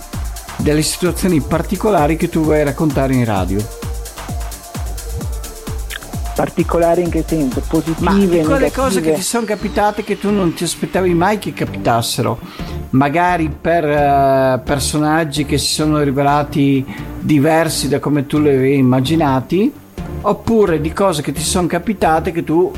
delle 0.58 0.84
situazioni 0.84 1.41
particolari 1.41 2.15
che 2.17 2.29
tu 2.29 2.41
vuoi 2.41 2.63
raccontare 2.63 3.15
in 3.15 3.25
radio. 3.25 3.67
Particolari 6.36 7.01
in 7.01 7.10
che 7.10 7.23
senso? 7.27 7.63
Positive, 7.67 8.03
Ma 8.03 8.13
di 8.13 8.43
quelle 8.43 8.71
cose 8.71 9.01
che 9.01 9.13
ti 9.13 9.23
sono 9.23 9.45
capitate 9.47 10.03
che 10.03 10.19
tu 10.19 10.29
non 10.29 10.53
ti 10.53 10.65
aspettavi 10.65 11.15
mai 11.15 11.39
che 11.39 11.51
capitassero. 11.51 12.38
Magari 12.91 13.49
per 13.49 13.86
uh, 13.86 14.63
personaggi 14.63 15.45
che 15.45 15.58
si 15.58 15.73
sono 15.73 15.99
rivelati 16.03 16.86
diversi 17.19 17.88
da 17.88 17.97
come 17.99 18.27
tu 18.27 18.38
li 18.38 18.49
avevi 18.49 18.77
immaginati 18.77 19.84
oppure 20.27 20.81
di 20.81 20.91
cose 20.91 21.21
che 21.21 21.31
ti 21.31 21.41
sono 21.41 21.67
capitate 21.67 22.31
che 22.31 22.43
tu 22.43 22.71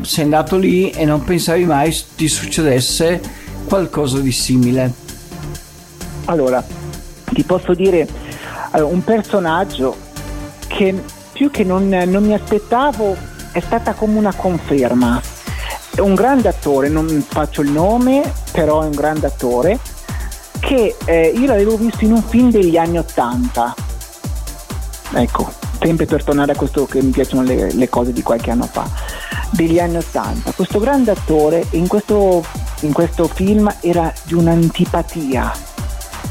sei 0.00 0.24
andato 0.24 0.56
lì 0.56 0.90
e 0.90 1.04
non 1.04 1.22
pensavi 1.22 1.64
mai 1.64 1.96
ti 2.16 2.26
succedesse 2.26 3.20
qualcosa 3.64 4.18
di 4.18 4.32
simile. 4.32 4.92
Allora, 6.26 6.64
ti 7.24 7.42
posso 7.44 7.74
dire 7.74 8.06
un 8.72 9.02
personaggio 9.04 9.96
che 10.66 10.94
più 11.32 11.50
che 11.50 11.64
non, 11.64 11.88
non 11.88 12.24
mi 12.24 12.34
aspettavo 12.34 13.16
è 13.52 13.60
stata 13.60 13.92
come 13.92 14.18
una 14.18 14.34
conferma. 14.34 15.20
È 15.94 16.00
un 16.00 16.14
grande 16.14 16.48
attore, 16.48 16.88
non 16.88 17.06
faccio 17.28 17.60
il 17.60 17.70
nome, 17.70 18.32
però 18.50 18.82
è 18.82 18.86
un 18.86 18.92
grande 18.92 19.26
attore, 19.26 19.78
che 20.58 20.96
eh, 21.04 21.32
io 21.34 21.46
l'avevo 21.46 21.76
visto 21.76 22.04
in 22.04 22.12
un 22.12 22.22
film 22.22 22.50
degli 22.50 22.78
anni 22.78 22.96
Ottanta. 22.96 23.74
Ecco, 25.12 25.61
sempre 25.82 26.06
per 26.06 26.22
tornare 26.22 26.52
a 26.52 26.54
questo 26.54 26.86
che 26.86 27.02
mi 27.02 27.10
piacciono 27.10 27.42
le, 27.42 27.72
le 27.72 27.88
cose 27.88 28.12
di 28.12 28.22
qualche 28.22 28.50
anno 28.50 28.68
fa, 28.70 28.88
degli 29.50 29.78
anni 29.78 29.96
Ottanta. 29.96 30.52
Questo 30.52 30.78
grande 30.78 31.10
attore 31.10 31.66
in 31.70 31.88
questo, 31.88 32.44
in 32.80 32.92
questo 32.92 33.26
film 33.26 33.72
era 33.80 34.12
di 34.22 34.34
un'antipatia, 34.34 35.52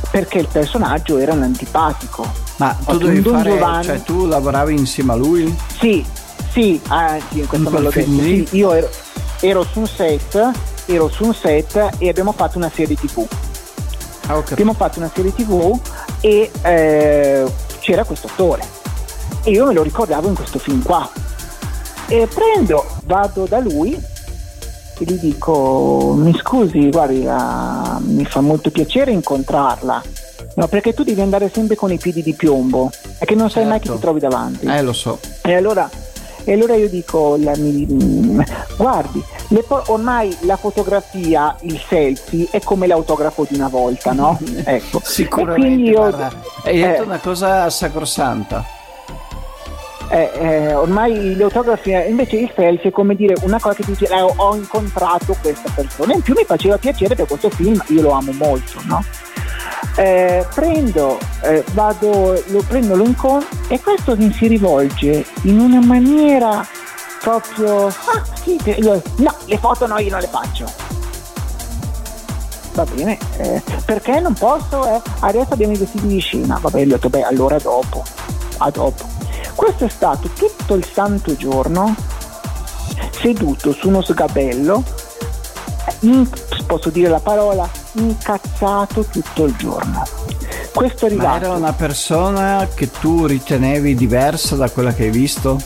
perché 0.10 0.40
il 0.40 0.48
personaggio 0.50 1.18
era 1.18 1.34
un 1.34 1.44
antipatico. 1.44 2.26
Ma 2.58 2.78
tu 2.86 2.98
dovevi 2.98 3.22
fare, 3.22 3.50
Giovanni... 3.52 3.84
cioè 3.84 4.02
tu 4.04 4.26
lavoravi 4.26 4.74
insieme 4.74 5.12
a 5.12 5.16
lui? 5.16 5.56
Sì, 5.80 6.06
sì, 6.52 6.80
ah, 6.88 7.18
sì 7.30 7.40
in 7.40 7.48
questo 7.48 7.78
in 7.78 7.84
detto. 7.84 8.02
Sì, 8.02 8.48
io 8.52 8.74
ero, 8.74 8.90
ero, 9.40 9.66
su 9.70 9.80
un 9.80 9.88
set, 9.88 10.52
ero 10.86 11.10
su 11.10 11.26
un 11.26 11.34
set 11.34 11.96
e 11.98 12.08
abbiamo 12.08 12.32
fatto 12.32 12.58
una 12.58 12.72
serie 12.74 12.96
tv. 12.96 13.28
Ah, 14.28 14.38
okay. 14.38 14.54
Abbiamo 14.54 14.74
fatto 14.74 15.00
una 15.00 15.10
serie 15.14 15.34
tv 15.34 15.80
e 16.22 16.52
eh, 16.62 17.52
c'era 17.80 18.04
questo 18.04 18.28
attore. 18.28 18.80
E 19.44 19.52
io 19.52 19.66
me 19.66 19.74
lo 19.74 19.84
ricordavo 19.84 20.28
in 20.28 20.36
questo 20.36 20.60
film 20.60 20.82
qua. 20.84 21.10
E 22.08 22.28
prendo, 22.28 22.86
vado 23.06 23.46
da 23.46 23.60
lui 23.60 23.94
e 23.94 25.04
gli 25.04 25.18
dico, 25.18 26.14
mi 26.16 26.34
scusi, 26.38 26.90
guardi, 26.90 27.24
la, 27.24 28.00
mi 28.02 28.26
fa 28.26 28.42
molto 28.42 28.70
piacere 28.70 29.12
incontrarla. 29.12 30.04
No, 30.56 30.68
perché 30.68 30.94
tu 30.94 31.04
devi 31.04 31.22
andare 31.22 31.50
sempre 31.52 31.76
con 31.76 31.92
i 31.92 31.98
piedi 31.98 32.22
di 32.22 32.34
piombo, 32.34 32.92
è 33.18 33.26
che 33.26 33.36
non 33.36 33.50
sai 33.50 33.64
certo. 33.64 33.70
mai 33.70 33.80
chi 33.80 33.90
ti 33.90 34.00
trovi 34.00 34.20
davanti. 34.20 34.66
Eh, 34.66 34.82
lo 34.82 34.94
so. 34.94 35.18
E 35.42 35.56
allora 35.56 35.90
e 36.44 36.54
allora 36.54 36.76
io 36.76 36.90
dico, 36.90 37.38
la, 37.40 37.56
mi, 37.58 37.86
guardi, 38.76 39.24
po- 39.66 39.84
ormai 39.88 40.36
la 40.42 40.56
fotografia, 40.56 41.56
il 41.62 41.80
selfie 41.88 42.48
è 42.50 42.60
come 42.62 42.88
l'autografo 42.88 43.46
di 43.48 43.56
una 43.56 43.68
volta, 43.68 44.12
no? 44.12 44.40
ecco. 44.66 45.02
Sicuramente. 45.04 45.92
Io, 45.92 46.04
hai 46.04 46.82
detto 46.82 47.02
eh, 47.04 47.06
una 47.06 47.20
cosa 47.20 47.70
sacrosanta. 47.70 48.66
Eh, 50.12 50.30
eh, 50.34 50.74
ormai 50.74 51.36
le 51.36 51.44
autografie, 51.44 52.06
invece 52.10 52.36
il 52.36 52.52
selfie 52.54 52.90
è 52.90 52.94
come 52.94 53.16
dire 53.16 53.34
una 53.44 53.62
cosa 53.62 53.76
che 53.76 53.86
dice 53.86 54.08
eh, 54.08 54.22
ho 54.22 54.56
incontrato 54.58 55.38
questa 55.42 55.72
persona 55.74 56.14
in 56.14 56.22
più 56.22 56.34
mi 56.36 56.44
faceva 56.44 56.78
piacere 56.78 57.16
per 57.16 57.28
questo 57.28 57.50
film 57.50 57.82
io 57.88 58.02
lo 58.02 58.12
amo 58.12 58.34
molto 58.34 58.82
no? 58.88 59.02
Eh, 59.96 60.46
prendo, 60.54 61.18
eh, 61.44 61.64
vado, 61.72 62.42
lo 62.48 62.62
prendo, 62.68 62.96
lo 62.96 63.06
incontro 63.06 63.48
e 63.70 63.80
questo 63.80 64.18
mi 64.18 64.32
si 64.34 64.48
rivolge 64.48 65.26
in 65.44 65.60
una 65.60 65.80
maniera 65.80 66.66
proprio... 67.22 67.88
Ah, 67.88 68.24
sì, 68.42 68.60
io, 68.64 69.02
no, 69.18 69.36
le 69.46 69.58
foto 69.58 69.88
no, 69.88 69.98
io 70.00 70.10
non 70.10 70.20
le 70.20 70.28
faccio. 70.28 70.66
Va 72.74 72.86
bene, 72.86 73.18
eh, 73.38 73.62
perché 73.86 74.20
non 74.20 74.34
posso? 74.34 74.88
Eh? 74.88 75.02
Adesso 75.20 75.54
abbiamo 75.54 75.74
i 75.74 75.78
vestiti 75.78 76.08
di 76.08 76.20
scena. 76.20 76.58
Va 76.62 76.70
bene, 76.70 76.86
gli 76.86 76.92
ho 76.92 76.96
detto, 76.96 77.10
beh, 77.10 77.24
allora 77.24 77.58
dopo, 77.58 78.04
a 78.58 78.70
dopo. 78.70 79.21
Questo 79.62 79.86
è 79.86 79.90
stato 79.90 80.28
tutto 80.30 80.74
il 80.74 80.84
santo 80.84 81.36
giorno 81.36 81.96
seduto 83.12 83.72
su 83.72 83.90
uno 83.90 84.02
sgabello, 84.02 84.84
in, 86.00 86.28
posso 86.66 86.90
dire 86.90 87.10
la 87.10 87.20
parola, 87.20 87.70
incazzato 87.94 89.04
tutto 89.04 89.46
il 89.46 89.56
giorno. 89.58 90.04
Questo 90.74 91.06
è 91.06 91.10
arrivato. 91.10 91.28
Ma 91.28 91.36
era 91.36 91.52
una 91.52 91.74
persona 91.74 92.68
che 92.74 92.90
tu 92.90 93.28
ritenevi 93.28 93.94
diversa 93.94 94.56
da 94.56 94.68
quella 94.68 94.94
che 94.94 95.04
hai 95.04 95.12
visto? 95.12 95.60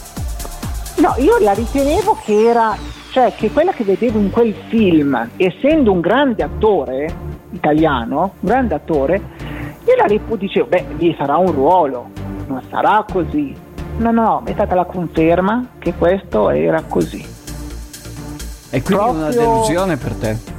No, 0.98 1.14
io 1.20 1.40
la 1.40 1.54
ritenevo 1.54 2.18
che 2.22 2.50
era, 2.50 2.76
cioè 3.12 3.34
che 3.34 3.50
quella 3.50 3.72
che 3.72 3.86
vedevo 3.86 4.20
in 4.20 4.30
quel 4.30 4.54
film, 4.68 5.30
essendo 5.38 5.94
un 5.94 6.02
grande 6.02 6.44
attore 6.44 7.16
italiano, 7.52 8.34
un 8.42 8.50
grande 8.50 8.76
attore, 8.76 9.22
io 9.86 9.96
la 9.96 10.06
ripu- 10.06 10.36
dicevo, 10.36 10.66
beh, 10.66 10.86
lì 10.98 11.16
sarà 11.18 11.38
un 11.38 11.54
ruolo, 11.54 12.10
non 12.48 12.62
sarà 12.70 13.06
così. 13.10 13.64
No, 13.98 14.12
no, 14.12 14.42
è 14.46 14.52
stata 14.54 14.76
la 14.76 14.86
conferma 14.86 15.68
che 15.80 15.94
questo 15.94 16.50
era 16.50 16.84
così. 16.88 17.26
E 18.70 18.82
quindi 18.82 19.04
Proprio... 19.04 19.12
una 19.12 19.30
delusione 19.30 19.98
per 19.98 20.14
te? 20.14 20.54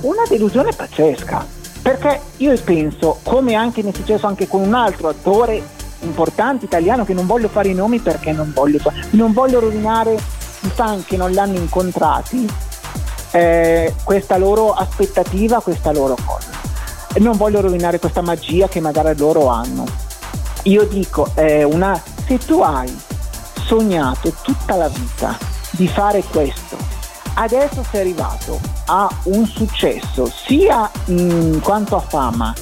una 0.00 0.22
delusione 0.28 0.72
pazzesca. 0.72 1.46
Perché 1.80 2.20
io 2.38 2.56
penso, 2.62 3.20
come 3.22 3.54
anche 3.54 3.82
mi 3.82 3.90
è 3.90 3.94
successo 3.94 4.26
anche 4.26 4.46
con 4.46 4.60
un 4.60 4.74
altro 4.74 5.08
attore 5.08 5.76
importante 6.00 6.64
italiano 6.64 7.04
che 7.04 7.14
non 7.14 7.26
voglio 7.26 7.48
fare 7.48 7.68
i 7.68 7.74
nomi 7.74 7.98
perché 7.98 8.32
non 8.32 8.52
voglio, 8.54 8.78
non 9.10 9.32
voglio 9.32 9.60
rovinare 9.60 10.14
i 10.14 10.68
fan 10.68 11.04
che 11.04 11.16
non 11.16 11.32
l'hanno 11.32 11.56
incontrati, 11.56 12.46
eh, 13.30 13.94
questa 14.04 14.36
loro 14.36 14.72
aspettativa, 14.72 15.60
questa 15.60 15.92
loro 15.92 16.16
cosa. 16.24 16.50
E 17.14 17.20
non 17.20 17.36
voglio 17.36 17.60
rovinare 17.60 17.98
questa 17.98 18.20
magia 18.20 18.68
che 18.68 18.80
magari 18.80 19.16
loro 19.16 19.46
hanno. 19.46 19.84
Io 20.64 20.84
dico, 20.84 21.30
eh, 21.34 21.64
una, 21.64 22.00
se 22.28 22.36
tu 22.36 22.60
hai 22.60 22.94
sognato 23.64 24.30
tutta 24.42 24.76
la 24.76 24.88
vita 24.88 25.38
di 25.70 25.88
fare 25.88 26.22
questo, 26.22 26.76
adesso 27.34 27.82
sei 27.90 28.00
arrivato 28.00 28.60
a 28.86 29.08
un 29.24 29.46
successo 29.46 30.30
sia 30.30 30.90
in 31.06 31.58
quanto 31.62 31.96
a 31.96 32.00
fama 32.00 32.54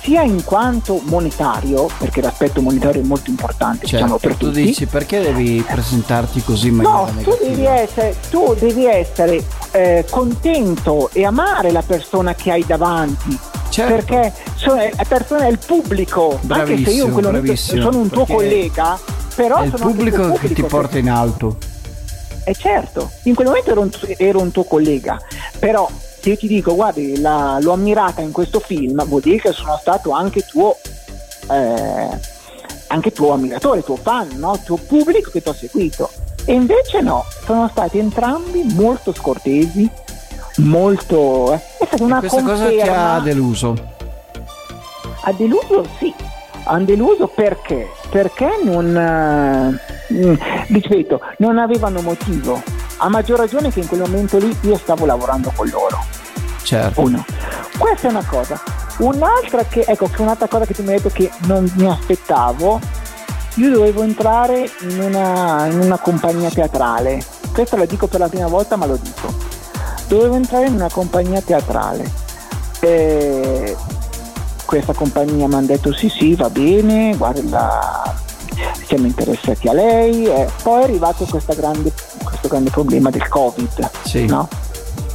sia 0.00 0.22
in 0.22 0.44
quanto 0.44 1.00
monetario, 1.04 1.88
perché 1.98 2.20
l'aspetto 2.20 2.62
monetario 2.62 3.02
è 3.02 3.04
molto 3.04 3.30
importante 3.30 3.86
certo, 3.86 4.04
diciamo, 4.04 4.18
per 4.18 4.34
tu 4.36 4.46
tutti. 4.46 4.62
dici 4.62 4.86
perché 4.86 5.20
devi 5.20 5.62
presentarti 5.68 6.40
così 6.42 6.68
in 6.68 6.76
No, 6.76 7.10
tu 7.24 7.36
devi 7.42 7.64
essere, 7.64 8.16
tu 8.30 8.54
devi 8.56 8.86
essere 8.86 9.44
eh, 9.72 10.06
contento 10.08 11.10
e 11.12 11.24
amare 11.24 11.72
la 11.72 11.82
persona 11.82 12.34
che 12.34 12.52
hai 12.52 12.64
davanti. 12.64 13.36
Certo. 13.70 13.94
Perché 13.94 14.32
sono, 14.56 14.76
la 14.76 15.04
persona 15.06 15.46
è 15.46 15.50
il 15.50 15.58
pubblico, 15.64 16.38
bravissimo, 16.42 16.76
anche 16.78 16.90
se 16.90 16.96
io 16.96 17.06
in 17.06 17.12
quel 17.12 17.24
momento 17.24 17.56
sono 17.56 17.98
un 17.98 18.08
tuo 18.08 18.24
collega, 18.24 18.98
però 19.34 19.58
è 19.58 19.64
il 19.66 19.70
pubblico, 19.70 20.22
pubblico 20.22 20.32
che 20.34 20.52
ti 20.52 20.62
porta 20.62 20.98
in 20.98 21.10
alto. 21.10 21.56
E 22.44 22.50
eh 22.50 22.54
certo, 22.54 23.10
in 23.24 23.34
quel 23.34 23.48
momento 23.48 23.70
ero 23.70 23.80
un, 23.82 23.90
ero 24.16 24.40
un 24.40 24.50
tuo 24.50 24.64
collega, 24.64 25.20
però 25.58 25.88
se 26.20 26.30
io 26.30 26.36
ti 26.36 26.46
dico 26.48 26.74
guardi 26.74 27.20
la, 27.20 27.58
l'ho 27.60 27.72
ammirata 27.72 28.20
in 28.22 28.32
questo 28.32 28.58
film, 28.58 29.04
vuol 29.06 29.20
dire 29.20 29.38
che 29.38 29.52
sono 29.52 29.76
stato 29.78 30.10
anche 30.12 30.44
tuo, 30.46 30.76
eh, 31.50 32.08
anche 32.88 33.12
tuo 33.12 33.32
ammiratore, 33.32 33.84
tuo 33.84 33.96
fan, 33.96 34.28
no? 34.36 34.58
tuo 34.64 34.76
pubblico 34.76 35.30
che 35.30 35.42
ti 35.42 35.48
ho 35.48 35.52
seguito. 35.52 36.10
E 36.44 36.54
invece 36.54 37.02
no, 37.02 37.26
sono 37.44 37.68
stati 37.68 37.98
entrambi 37.98 38.62
molto 38.74 39.12
scortesi, 39.12 39.88
molto... 40.58 41.52
Eh, 41.54 41.56
è 41.78 41.86
stata 41.86 42.02
una 42.02 42.16
e 42.16 42.20
questa 42.20 42.42
conferma. 42.42 42.68
cosa 42.68 42.82
ti 42.82 42.88
ha 42.88 43.20
deluso? 43.20 43.76
Ha 45.24 45.32
deluso 45.32 45.86
sì, 45.98 46.14
ha 46.64 46.78
deluso 46.78 47.26
perché? 47.26 47.88
Perché 48.10 48.60
non... 48.62 48.96
Eh, 48.96 49.96
Mm, 50.12 50.34
ripeto, 50.68 51.20
non 51.38 51.58
avevano 51.58 52.00
motivo. 52.00 52.62
A 52.98 53.08
maggior 53.08 53.38
ragione 53.38 53.70
che 53.70 53.80
in 53.80 53.88
quel 53.88 54.00
momento 54.00 54.38
lì 54.38 54.56
io 54.62 54.76
stavo 54.78 55.04
lavorando 55.04 55.52
con 55.54 55.68
loro. 55.68 56.02
Certo. 56.62 57.02
Uno. 57.02 57.24
Questa 57.76 58.08
è 58.08 58.10
una 58.10 58.24
cosa. 58.24 58.58
Un'altra 58.98 59.64
che, 59.64 59.84
ecco, 59.86 60.08
che 60.08 60.22
un'altra 60.22 60.48
cosa 60.48 60.64
che 60.64 60.72
ti 60.74 60.82
mi 60.82 60.92
hai 60.92 60.96
detto 60.96 61.10
che 61.10 61.30
non 61.46 61.70
mi 61.76 61.86
aspettavo, 61.86 62.80
io 63.56 63.70
dovevo 63.70 64.02
entrare 64.02 64.70
in 64.80 65.00
una, 65.00 65.66
in 65.66 65.78
una 65.78 65.98
compagnia 65.98 66.48
teatrale. 66.48 67.22
Questa 67.52 67.76
la 67.76 67.84
dico 67.84 68.06
per 68.06 68.20
la 68.20 68.28
prima 68.28 68.48
volta, 68.48 68.76
ma 68.76 68.86
lo 68.86 68.96
dico. 68.96 69.47
Dovevo 70.08 70.34
entrare 70.34 70.66
in 70.66 70.74
una 70.74 70.90
compagnia 70.90 71.40
teatrale. 71.40 72.10
E 72.80 73.76
questa 74.64 74.92
compagnia 74.92 75.46
mi 75.46 75.54
ha 75.54 75.60
detto 75.60 75.94
sì 75.94 76.08
sì 76.08 76.34
va 76.34 76.50
bene, 76.50 77.16
guarda 77.16 78.16
siamo 78.84 79.06
interessati 79.06 79.68
a 79.68 79.72
lei 79.72 80.24
e 80.26 80.48
poi 80.62 80.80
è 80.80 80.84
arrivato 80.84 81.26
grande, 81.54 81.92
questo 82.22 82.48
grande 82.48 82.70
problema 82.70 83.10
del 83.10 83.28
covid 83.28 83.90
sì. 84.04 84.26
no? 84.26 84.48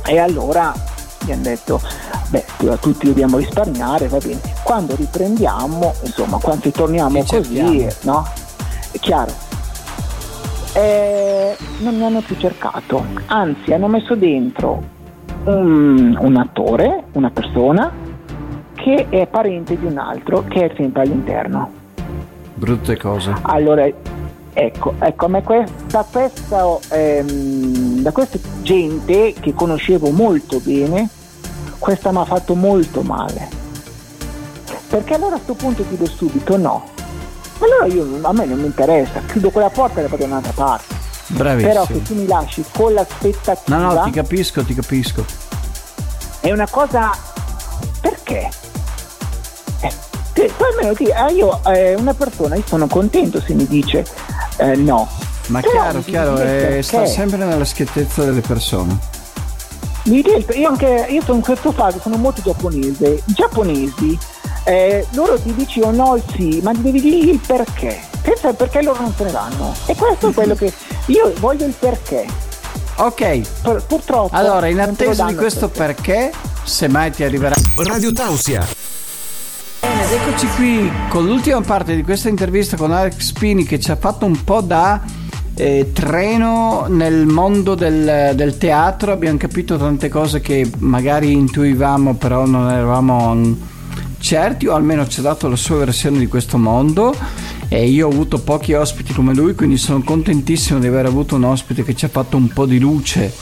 e 0.05 0.17
allora 0.19 0.73
gli 1.19 1.31
hanno 1.31 1.43
detto 1.43 1.81
beh 2.29 2.45
tutti 2.79 3.07
dobbiamo 3.07 3.37
risparmiare 3.37 4.07
va 4.07 4.17
bene 4.17 4.39
quando 4.63 4.95
riprendiamo 4.95 5.93
insomma 6.03 6.37
quando 6.37 6.69
torniamo 6.71 7.23
così 7.23 7.87
no? 8.01 8.27
è 8.91 8.99
chiaro 8.99 9.33
e 10.73 11.55
non 11.79 11.95
mi 11.95 12.03
hanno 12.03 12.21
più 12.21 12.35
cercato 12.37 13.05
anzi 13.27 13.73
hanno 13.73 13.87
messo 13.87 14.15
dentro 14.15 14.81
un, 15.45 16.17
un 16.19 16.35
attore 16.37 17.03
una 17.13 17.29
persona 17.29 17.91
che 18.73 19.07
è 19.09 19.27
parente 19.27 19.77
di 19.77 19.85
un 19.85 19.97
altro 19.97 20.43
che 20.47 20.65
è 20.65 20.73
sempre 20.75 21.03
all'interno 21.03 21.81
Brutte 22.55 22.97
cose. 22.97 23.33
Allora, 23.41 23.85
ecco, 24.53 24.93
ecco 24.99 25.25
a 25.25 25.27
me 25.27 25.43
questa, 25.43 26.05
questa, 26.09 26.77
ehm, 26.91 28.01
da 28.01 28.11
questa 28.11 28.37
gente 28.61 29.33
che 29.39 29.53
conoscevo 29.53 30.11
molto 30.11 30.61
bene, 30.61 31.09
questa 31.79 32.11
mi 32.11 32.19
ha 32.19 32.25
fatto 32.25 32.55
molto 32.55 33.01
male. 33.01 33.49
Perché 34.87 35.15
allora 35.15 35.35
a 35.35 35.39
questo 35.39 35.55
punto 35.55 35.83
dico 35.89 36.05
subito 36.05 36.55
no. 36.55 36.91
Allora 37.63 37.85
io, 37.93 38.19
a 38.21 38.33
me 38.33 38.45
non 38.45 38.59
mi 38.59 38.65
interessa, 38.65 39.21
chiudo 39.25 39.49
quella 39.49 39.69
porta 39.69 39.99
e 39.99 40.03
la 40.03 40.09
vado 40.09 40.23
da 40.23 40.29
un'altra 40.29 40.51
parte. 40.51 40.95
Bravissimo. 41.27 41.71
Però 41.71 41.85
che 41.85 42.01
tu 42.01 42.15
mi 42.15 42.27
lasci 42.27 42.65
con 42.71 42.93
l'aspettativa... 42.93 43.77
No, 43.77 43.93
no, 43.93 44.03
ti 44.03 44.11
capisco, 44.11 44.63
ti 44.63 44.73
capisco. 44.73 45.25
È 46.41 46.51
una 46.51 46.67
cosa... 46.69 47.11
Perché? 48.01 48.49
Eh, 49.79 49.91
tu 50.33 50.63
almeno 50.63 50.93
ti, 50.93 51.05
eh, 51.05 51.33
io, 51.33 51.63
eh, 51.65 51.95
una 51.95 52.13
persona, 52.13 52.55
io 52.55 52.63
sono 52.65 52.87
contento 52.87 53.39
se 53.39 53.53
mi 53.53 53.65
dice 53.65 54.05
eh, 54.57 54.75
no. 54.75 55.07
Ma 55.47 55.59
Però 55.59 55.71
chiaro, 55.71 56.01
chiaro, 56.01 56.31
dice 56.31 56.77
eh, 56.77 56.81
sta 56.81 57.05
sempre 57.05 57.37
nella 57.37 57.65
schiettezza 57.65 58.23
delle 58.23 58.41
persone. 58.41 58.97
Mi 60.05 60.21
dice- 60.21 60.53
io, 60.53 60.67
anche, 60.67 61.07
io 61.09 61.21
sono 61.21 61.37
in 61.37 61.43
questo 61.43 61.71
fase, 61.71 61.99
sono 62.01 62.17
molto 62.17 62.41
giapponese. 62.41 63.21
I 63.25 63.33
giapponesi, 63.33 64.17
eh, 64.63 65.05
loro 65.11 65.39
ti 65.39 65.53
dicono 65.53 65.91
no 65.91 66.15
il 66.15 66.23
sì, 66.35 66.59
ma 66.63 66.73
devi 66.73 67.01
dire 67.01 67.31
il 67.31 67.39
perché. 67.45 68.01
Pensa 68.21 68.49
al 68.49 68.55
perché 68.55 68.81
loro 68.81 69.01
non 69.01 69.13
se 69.15 69.23
ne 69.25 69.31
vanno. 69.31 69.73
E 69.85 69.95
questo 69.95 70.29
è 70.29 70.33
quello 70.33 70.55
che 70.55 70.71
io 71.07 71.33
voglio 71.39 71.65
il 71.65 71.73
perché. 71.77 72.25
Ok, 72.95 73.41
Pur- 73.61 73.83
purtroppo. 73.85 74.35
allora 74.35 74.67
in 74.67 74.79
attesa 74.79 75.25
di 75.25 75.35
questo 75.35 75.65
il 75.65 75.71
perché, 75.71 76.31
semmai 76.63 77.11
ti 77.11 77.23
arriverà. 77.23 77.55
Radio 77.77 78.13
Tausia. 78.13 78.65
Ed 79.81 80.11
eccoci 80.11 80.47
qui 80.55 80.91
con 81.09 81.25
l'ultima 81.25 81.59
parte 81.61 81.95
di 81.95 82.03
questa 82.03 82.29
intervista 82.29 82.77
con 82.77 82.91
Alex 82.91 83.33
Pini 83.33 83.65
che 83.65 83.79
ci 83.79 83.91
ha 83.91 83.97
fatto 83.97 84.25
un 84.25 84.43
po' 84.43 84.61
da 84.61 85.01
eh, 85.55 85.91
treno 85.91 86.85
nel 86.87 87.25
mondo 87.25 87.75
del, 87.75 88.31
del 88.35 88.57
teatro. 88.57 89.11
Abbiamo 89.11 89.37
capito 89.37 89.77
tante 89.77 90.07
cose 90.07 90.39
che 90.39 90.69
magari 90.77 91.33
intuivamo, 91.33 92.13
però 92.15 92.45
non 92.45 92.71
eravamo 92.71 93.35
certi, 94.23 94.67
o 94.67 94.73
almeno 94.73 95.05
ci 95.05 95.19
ha 95.19 95.23
dato 95.23 95.49
la 95.49 95.57
sua 95.57 95.75
versione 95.75 96.17
di 96.17 96.27
questo 96.27 96.57
mondo. 96.57 97.13
E 97.67 97.87
io 97.87 98.07
ho 98.07 98.11
avuto 98.11 98.39
pochi 98.39 98.73
ospiti 98.73 99.13
come 99.13 99.33
lui, 99.33 99.53
quindi 99.53 99.77
sono 99.77 100.01
contentissimo 100.01 100.79
di 100.79 100.87
aver 100.87 101.05
avuto 101.05 101.35
un 101.35 101.43
ospite 101.43 101.83
che 101.83 101.95
ci 101.95 102.05
ha 102.05 102.07
fatto 102.07 102.37
un 102.37 102.47
po' 102.47 102.65
di 102.65 102.79
luce 102.79 103.33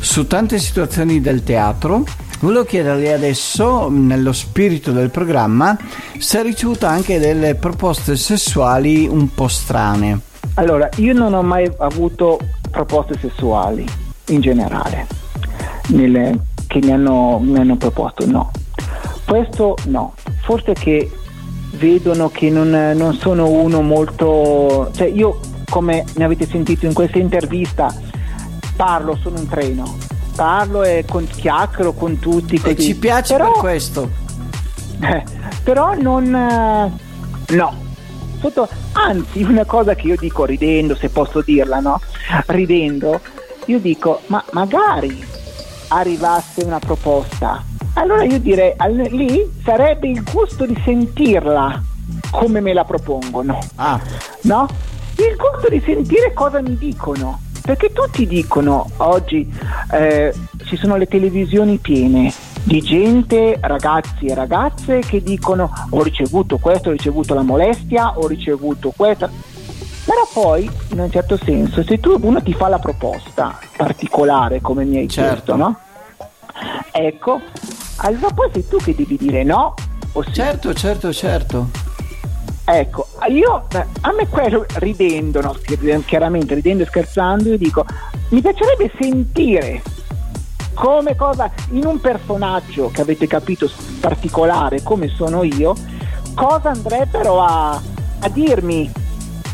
su 0.00 0.26
tante 0.26 0.58
situazioni 0.58 1.20
del 1.20 1.42
teatro. 1.42 2.04
Volevo 2.40 2.64
chiedergli 2.64 3.08
adesso, 3.08 3.88
nello 3.88 4.32
spirito 4.32 4.90
del 4.92 5.10
programma, 5.10 5.76
se 6.18 6.38
ha 6.38 6.42
ricevuto 6.42 6.86
anche 6.86 7.18
delle 7.18 7.54
proposte 7.54 8.16
sessuali 8.16 9.06
un 9.06 9.32
po' 9.34 9.48
strane. 9.48 10.20
Allora, 10.54 10.88
io 10.96 11.12
non 11.12 11.34
ho 11.34 11.42
mai 11.42 11.70
avuto 11.78 12.38
proposte 12.70 13.18
sessuali 13.20 13.84
in 14.28 14.40
generale 14.40 15.06
nelle- 15.88 16.38
che 16.66 16.78
mi 16.82 16.92
hanno, 16.92 17.38
mi 17.42 17.58
hanno 17.58 17.76
proposto, 17.76 18.26
no. 18.26 18.50
Questo 19.26 19.76
no. 19.86 20.14
Forse 20.42 20.72
che 20.74 21.10
vedono 21.72 22.28
che 22.28 22.50
non, 22.50 22.70
non 22.94 23.14
sono 23.14 23.48
uno 23.48 23.80
molto... 23.82 24.90
Cioè 24.94 25.06
io, 25.08 25.38
come 25.70 26.04
ne 26.16 26.24
avete 26.24 26.46
sentito 26.46 26.86
in 26.86 26.92
questa 26.92 27.18
intervista, 27.18 27.92
parlo, 28.76 29.16
sono 29.20 29.38
un 29.38 29.48
treno. 29.48 29.96
Parlo 30.34 30.82
e 30.82 31.04
con, 31.08 31.26
chiacchiero 31.26 31.92
con 31.92 32.18
tutti. 32.18 32.56
E 32.56 32.60
Così. 32.60 32.76
ci 32.80 32.96
piace 32.96 33.34
Però- 33.36 33.50
per 33.52 33.60
questo. 33.60 34.10
eh, 35.00 35.24
però 35.64 35.94
non 35.94 36.34
eh, 36.34 36.92
no 37.54 37.74
Sotto- 38.40 38.68
anzi 38.92 39.42
una 39.42 39.64
cosa 39.64 39.94
che 39.94 40.06
io 40.08 40.16
dico 40.16 40.44
ridendo 40.44 40.94
se 40.96 41.08
posso 41.10 41.42
dirla 41.42 41.78
no 41.80 42.00
ridendo 42.46 43.20
io 43.66 43.78
dico 43.78 44.20
ma 44.26 44.44
magari 44.52 45.24
arrivasse 45.88 46.64
una 46.64 46.78
proposta 46.80 47.62
allora 47.94 48.24
io 48.24 48.38
direi 48.38 48.72
al- 48.76 48.94
lì 49.10 49.50
sarebbe 49.64 50.08
il 50.08 50.22
gusto 50.22 50.64
di 50.66 50.80
sentirla 50.84 51.82
come 52.30 52.60
me 52.60 52.72
la 52.72 52.84
propongono 52.84 53.58
Ah, 53.76 54.00
no? 54.42 54.66
Il 55.16 55.36
gusto 55.36 55.68
di 55.68 55.80
sentire 55.84 56.32
cosa 56.32 56.60
mi 56.62 56.76
dicono. 56.76 57.40
Perché 57.62 57.92
tutti 57.92 58.26
dicono 58.26 58.88
oggi 58.96 59.48
eh, 59.92 60.32
ci 60.64 60.76
sono 60.76 60.96
le 60.96 61.06
televisioni 61.06 61.76
piene 61.76 62.32
di 62.64 62.80
gente, 62.80 63.56
ragazzi 63.60 64.26
e 64.26 64.34
ragazze 64.34 64.98
che 65.00 65.22
dicono 65.22 65.70
ho 65.90 66.02
ricevuto 66.02 66.56
questo, 66.58 66.88
ho 66.88 66.92
ricevuto 66.92 67.34
la 67.34 67.42
molestia, 67.42 68.18
ho 68.18 68.26
ricevuto 68.26 68.92
questo. 68.96 69.28
Però 70.04 70.26
poi, 70.32 70.68
in 70.90 70.98
un 70.98 71.10
certo 71.10 71.36
senso, 71.36 71.84
se 71.84 72.00
tu 72.00 72.18
uno 72.22 72.42
ti 72.42 72.52
fa 72.52 72.66
la 72.68 72.80
proposta 72.80 73.56
particolare 73.76 74.60
come 74.60 74.84
mi 74.84 74.96
hai 74.96 75.08
Certo. 75.08 75.30
chiesto, 75.34 75.56
no? 75.56 75.78
Ecco, 76.90 77.40
allora 77.96 78.28
poi 78.30 78.50
sei 78.52 78.68
tu 78.68 78.76
che 78.78 78.94
devi 78.94 79.16
dire 79.16 79.42
no 79.42 79.74
o 80.12 80.22
sì. 80.22 80.32
certo, 80.32 80.74
certo, 80.74 81.12
certo. 81.12 81.68
Ecco, 82.64 83.08
io 83.28 83.66
a 84.02 84.12
me 84.12 84.28
quello 84.28 84.64
ridendo, 84.74 85.40
no, 85.40 85.56
chiaramente 86.04 86.54
ridendo 86.54 86.84
e 86.84 86.86
scherzando, 86.86 87.48
io 87.48 87.58
dico, 87.58 87.84
mi 88.28 88.40
piacerebbe 88.40 88.90
sentire 88.98 89.82
come 90.74 91.16
cosa 91.16 91.50
in 91.70 91.84
un 91.84 92.00
personaggio 92.00 92.90
che 92.90 93.00
avete 93.00 93.26
capito 93.26 93.70
particolare 94.00 94.82
come 94.82 95.08
sono 95.08 95.42
io, 95.42 95.74
cosa 96.34 96.70
andrebbero 96.70 97.42
a, 97.42 97.72
a 97.72 98.28
dirmi. 98.28 98.90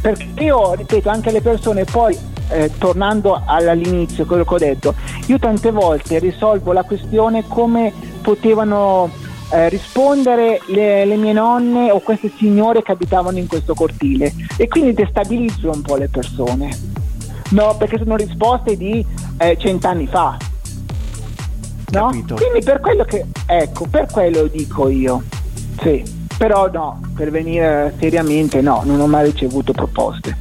Perché 0.01 0.29
io, 0.45 0.75
ripeto, 0.75 1.09
anche 1.09 1.33
le 1.33 1.41
persone 1.41 1.85
poi, 1.85 2.17
eh, 2.49 2.71
tornando 2.79 3.41
all'inizio, 3.45 4.27
quello 4.27 4.45
che 4.45 4.55
ho 4.55 4.59
detto, 4.59 4.95
io 5.27 5.39
tante 5.39 5.71
volte 5.71 6.19
risolvo 6.19 6.73
la 6.73 6.83
questione 6.83 7.45
come 7.47 7.93
potevano 8.23 9.11
eh, 9.51 9.69
rispondere 9.69 10.61
le, 10.67 11.05
le 11.05 11.17
mie 11.17 11.33
nonne 11.33 11.91
o 11.91 12.01
queste 12.01 12.31
signore 12.37 12.83
che 12.83 12.93
abitavano 12.93 13.39
in 13.39 13.47
questo 13.47 13.75
cortile 13.75 14.33
e 14.57 14.69
quindi 14.69 14.93
destabilizzo 14.93 15.71
un 15.71 15.83
po' 15.83 15.97
le 15.97 16.09
persone. 16.09 16.77
No, 17.51 17.77
perché 17.79 17.97
sono 17.99 18.17
risposte 18.17 18.77
di 18.77 19.05
eh, 19.39 19.57
cent'anni 19.59 20.07
fa. 20.07 20.37
No? 21.91 22.07
Capito. 22.11 22.35
Quindi 22.35 22.63
per 22.63 22.81
quello 22.81 23.05
che 23.05 23.25
ecco, 23.47 23.87
per 23.87 24.07
quello 24.11 24.47
dico 24.47 24.89
io. 24.89 25.23
Sì. 25.81 26.17
Però 26.37 26.71
no, 26.71 27.01
per 27.17 27.33
venire 27.33 27.95
seriamente 27.99 28.61
no, 28.61 28.83
non 28.85 29.01
ho 29.01 29.09
mai 29.09 29.25
ricevuto 29.25 29.73
proposte. 29.73 30.37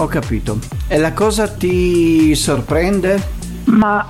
Ho 0.00 0.06
capito. 0.06 0.58
E 0.86 0.96
la 0.96 1.12
cosa 1.12 1.48
ti 1.48 2.32
sorprende? 2.36 3.20
Ma 3.64 4.06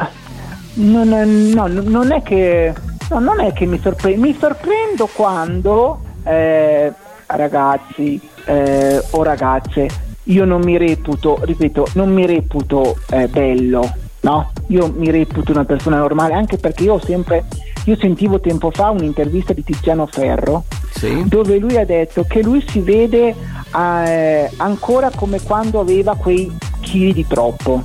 non 0.74 1.12
è, 1.14 1.24
no, 1.24 1.66
non 1.66 2.12
è 2.12 2.22
che 2.22 2.74
no, 3.08 3.18
non 3.18 3.40
è 3.40 3.54
che 3.54 3.64
mi 3.64 3.80
sorprendo, 3.80 4.20
mi 4.20 4.36
sorprendo 4.38 5.06
quando 5.06 6.00
eh, 6.24 6.92
ragazzi 7.24 8.20
eh, 8.44 9.02
o 9.10 9.22
ragazze, 9.22 9.88
io 10.24 10.44
non 10.44 10.60
mi 10.60 10.76
reputo, 10.76 11.38
ripeto, 11.40 11.88
non 11.94 12.12
mi 12.12 12.26
reputo 12.26 12.98
eh, 13.08 13.26
bello, 13.28 13.90
no? 14.20 14.52
Io 14.66 14.92
mi 14.94 15.10
reputo 15.10 15.52
una 15.52 15.64
persona 15.64 15.96
normale, 15.96 16.34
anche 16.34 16.58
perché 16.58 16.84
io 16.84 16.94
ho 16.94 17.00
sempre, 17.02 17.44
io 17.84 17.96
sentivo 17.98 18.40
tempo 18.40 18.70
fa 18.70 18.90
un'intervista 18.90 19.52
di 19.52 19.62
Tiziano 19.64 20.06
Ferro 20.06 20.64
Sì. 20.90 21.22
dove 21.26 21.58
lui 21.58 21.76
ha 21.76 21.84
detto 21.84 22.24
che 22.28 22.42
lui 22.42 22.64
si 22.68 22.80
vede 22.80 23.34
eh, 23.76 24.50
ancora 24.56 25.10
come 25.14 25.40
quando 25.42 25.80
aveva 25.80 26.14
quei 26.16 26.50
chili 26.80 27.12
di 27.12 27.26
troppo 27.26 27.80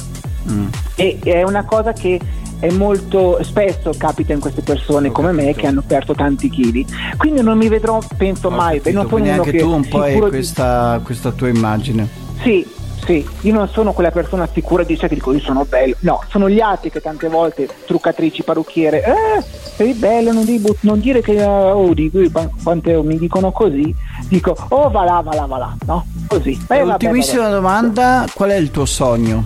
Mm. 0.49 0.67
e 0.95 1.19
è 1.23 1.41
una 1.43 1.63
cosa 1.63 1.93
che 1.93 2.19
è 2.59 2.69
molto 2.71 3.41
spesso 3.43 3.91
capita 3.97 4.33
in 4.33 4.41
queste 4.41 4.61
persone 4.61 5.09
come 5.09 5.31
me 5.31 5.53
che 5.55 5.67
hanno 5.67 5.81
perso 5.87 6.13
tanti 6.13 6.49
chili 6.49 6.85
quindi 7.15 7.41
non 7.41 7.57
mi 7.57 7.69
vedrò 7.69 7.99
penso 8.17 8.47
Ho 8.47 8.51
mai 8.51 8.79
capito, 8.81 8.97
non 9.01 9.07
sono 9.09 9.31
anche 9.31 9.51
che 9.51 9.57
tu 9.59 9.71
un 9.71 9.87
po' 9.87 10.01
hai 10.01 10.09
sicuro 10.11 10.25
di- 10.29 10.31
questa, 10.35 10.99
questa 11.01 11.31
tua 11.31 11.47
immagine. 11.47 12.09
sì 12.41 12.67
sì 13.05 13.25
io 13.41 13.53
non 13.53 13.69
sono 13.69 13.93
quella 13.93 14.11
persona 14.11 14.45
sicura 14.51 14.83
di 14.83 14.97
sé 14.97 15.07
che 15.07 15.15
dico 15.15 15.31
io 15.31 15.39
sono 15.39 15.63
bello 15.63 15.95
no 15.99 16.21
sono 16.29 16.49
gli 16.49 16.59
altri 16.59 16.89
che 16.91 16.99
tante 16.99 17.29
volte 17.29 17.69
truccatrici 17.85 18.43
parrucchiere 18.43 19.01
eh 19.01 19.43
sei 19.75 19.93
bello 19.93 20.31
non, 20.31 20.45
but- 20.61 20.77
non 20.81 20.99
dire 20.99 21.21
che 21.21 21.33
eh, 21.33 21.45
oh 21.45 21.93
qua- 22.31 22.49
quante 22.63 23.01
mi 23.03 23.17
dicono 23.17 23.51
così 23.51 23.93
dico 24.27 24.55
oh 24.69 24.89
va 24.89 25.03
là 25.03 25.21
va 25.21 25.33
là 25.33 25.45
va 25.45 25.57
là 25.57 25.75
no 25.85 26.05
così 26.27 26.51
Eh, 26.51 26.79
vabbè, 26.83 26.91
Ultimissima 26.91 27.43
vabbè. 27.43 27.53
domanda, 27.55 28.25
qual 28.33 28.49
è 28.51 28.55
il 28.55 28.71
tuo 28.71 28.85
sogno? 28.85 29.45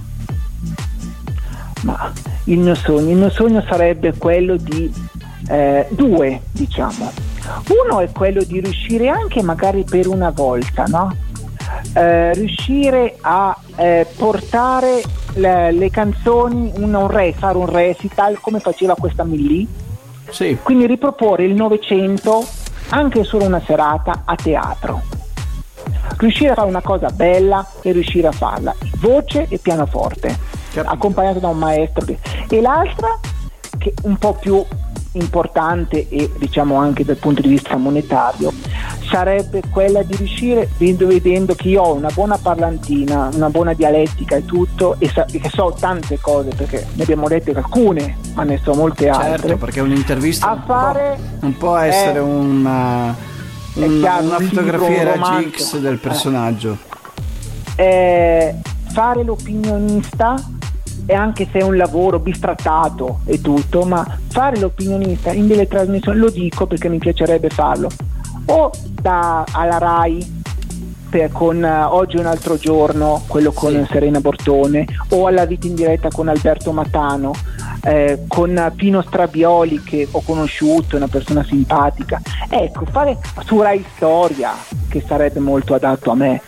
Ma 1.84 2.12
il 2.46 2.60
mio 2.60 2.76
sogno, 2.76 3.10
il 3.10 3.18
mio 3.18 3.30
sogno 3.30 3.64
sarebbe 3.68 4.14
quello 4.18 4.56
di 4.58 4.92
eh, 5.50 5.88
due, 5.92 6.42
diciamo. 6.52 7.12
Uno 7.86 8.00
è 8.00 8.10
quello 8.12 8.44
di 8.44 8.60
riuscire 8.60 9.10
anche 9.10 9.42
magari 9.42 9.84
per 9.84 10.08
una 10.08 10.30
volta, 10.32 10.84
no? 10.88 11.16
Eh, 11.94 12.34
riuscire 12.34 13.18
a 13.22 13.56
eh, 13.76 14.08
portare 14.18 15.02
le, 15.36 15.72
le 15.72 15.90
canzoni, 15.90 16.72
un, 16.78 16.94
un 16.94 17.08
re, 17.08 17.34
fare 17.38 17.58
un 17.58 17.68
recital 17.68 18.40
come 18.40 18.60
faceva 18.60 18.96
questa 18.96 19.24
Millie, 19.24 19.66
Sì, 20.30 20.58
quindi 20.62 20.86
riproporre 20.86 21.46
il 21.46 21.54
Novecento 21.54 22.46
anche 22.90 23.24
solo 23.24 23.46
una 23.46 23.62
serata 23.66 24.24
a 24.26 24.36
teatro. 24.36 25.02
Riuscire 26.18 26.52
a 26.52 26.56
fare 26.56 26.68
una 26.68 26.82
cosa 26.82 27.10
bella 27.10 27.66
e 27.82 27.92
riuscire 27.92 28.28
a 28.28 28.32
farla, 28.32 28.74
voce 29.00 29.48
e 29.50 29.58
pianoforte, 29.60 30.38
Capito. 30.74 30.94
accompagnato 30.94 31.40
da 31.40 31.48
un 31.48 31.58
maestro. 31.58 32.06
E 32.50 32.62
l'altra, 32.62 33.20
che 33.78 33.94
un 34.04 34.18
po' 34.18 34.34
più 34.34 34.64
importante 35.18 36.08
e 36.10 36.32
diciamo 36.38 36.76
anche 36.76 37.04
dal 37.04 37.18
punto 37.18 37.42
di 37.42 37.50
vista 37.50 37.76
monetario 37.76 38.54
sarebbe 39.10 39.62
quella 39.70 40.04
di 40.04 40.16
riuscire 40.16 40.70
vedendo 40.78 41.56
che 41.56 41.70
io 41.70 41.82
ho 41.82 41.94
una 41.94 42.10
buona 42.14 42.38
parlantina, 42.38 43.30
una 43.34 43.50
buona 43.50 43.74
dialettica 43.74 44.36
e 44.36 44.46
tutto 44.46 44.96
e, 45.00 45.10
sa- 45.10 45.26
e 45.32 45.40
che 45.40 45.50
so 45.50 45.76
tante 45.78 46.20
cose 46.20 46.50
perché 46.56 46.86
ne 46.94 47.04
abbiamo 47.04 47.28
dette 47.28 47.52
alcune 47.52 48.18
ma 48.34 48.44
ne 48.44 48.60
so 48.62 48.74
molte 48.74 49.06
certo, 49.06 49.20
altre. 49.20 49.48
Certo, 49.48 49.66
perché 49.66 49.80
un'intervista 49.80 50.50
a 50.50 50.62
fare, 50.66 51.18
può, 51.18 51.38
non 51.40 51.58
può 51.58 51.76
essere 51.78 52.20
una, 52.20 53.16
un, 53.74 54.00
chiaro, 54.00 54.26
una 54.26 54.38
un 54.38 54.48
fotografia 54.48 55.14
RGX 55.16 55.78
del 55.78 55.98
personaggio. 55.98 56.78
Eh, 57.76 58.56
fare 58.92 59.24
l'opinionista 59.24 60.36
e 61.08 61.14
anche 61.16 61.48
se 61.52 61.60
è 61.60 61.64
un 61.64 61.78
lavoro 61.78 62.20
bistrattato 62.20 63.22
e 63.26 63.42
tutto, 63.42 63.86
ma 63.86 64.06
fare 64.28 64.60
l'opinionista 64.60 65.32
in 65.32 65.48
delle 65.48 65.68
trasmissioni 65.68 66.20
lo 66.20 66.30
dico 66.30 66.68
perché 66.68 66.90
mi 66.90 67.00
piacerebbe 67.00 67.50
farlo. 67.50 67.90
O 68.48 68.70
da, 69.02 69.46
alla 69.52 69.78
RAI 69.78 70.36
per, 71.10 71.32
con 71.32 71.64
uh, 71.64 71.94
Oggi 71.96 72.18
è 72.18 72.20
un 72.20 72.26
altro 72.26 72.58
giorno, 72.58 73.24
quello 73.28 73.52
con 73.54 73.72
sì. 73.72 73.86
Serena 73.90 74.20
Bortone, 74.20 74.86
o 75.10 75.28
alla 75.28 75.46
vita 75.46 75.68
in 75.68 75.76
diretta 75.76 76.10
con 76.10 76.28
Alberto 76.28 76.74
Matano, 76.74 77.32
eh, 77.84 78.26
con 78.28 78.74
Pino 78.76 79.02
Strabioli 79.02 79.82
che 79.84 80.08
ho 80.12 80.22
conosciuto, 80.22 80.98
una 80.98 81.08
persona 81.08 81.44
simpatica. 81.44 82.22
Ecco, 82.50 82.86
fare 82.86 83.18
su 83.46 83.62
Rai 83.62 83.84
Storia, 83.96 84.52
che 84.90 85.02
sarebbe 85.08 85.40
molto 85.40 85.74
adatto 85.74 86.12
a 86.12 86.16
me. 86.16 86.42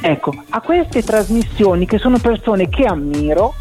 Ecco, 0.00 0.32
a 0.50 0.60
queste 0.60 1.02
trasmissioni 1.02 1.84
che 1.84 1.98
sono 1.98 2.18
persone 2.18 2.68
che 2.68 2.84
ammiro, 2.84 3.54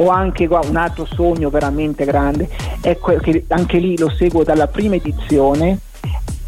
ho 0.00 0.08
anche 0.08 0.46
un 0.46 0.76
altro 0.76 1.04
sogno 1.04 1.50
veramente 1.50 2.06
grande, 2.06 2.48
ecco 2.80 3.14
che 3.16 3.44
anche 3.48 3.78
lì 3.78 3.98
lo 3.98 4.08
seguo 4.08 4.42
dalla 4.42 4.66
prima 4.66 4.94
edizione, 4.94 5.78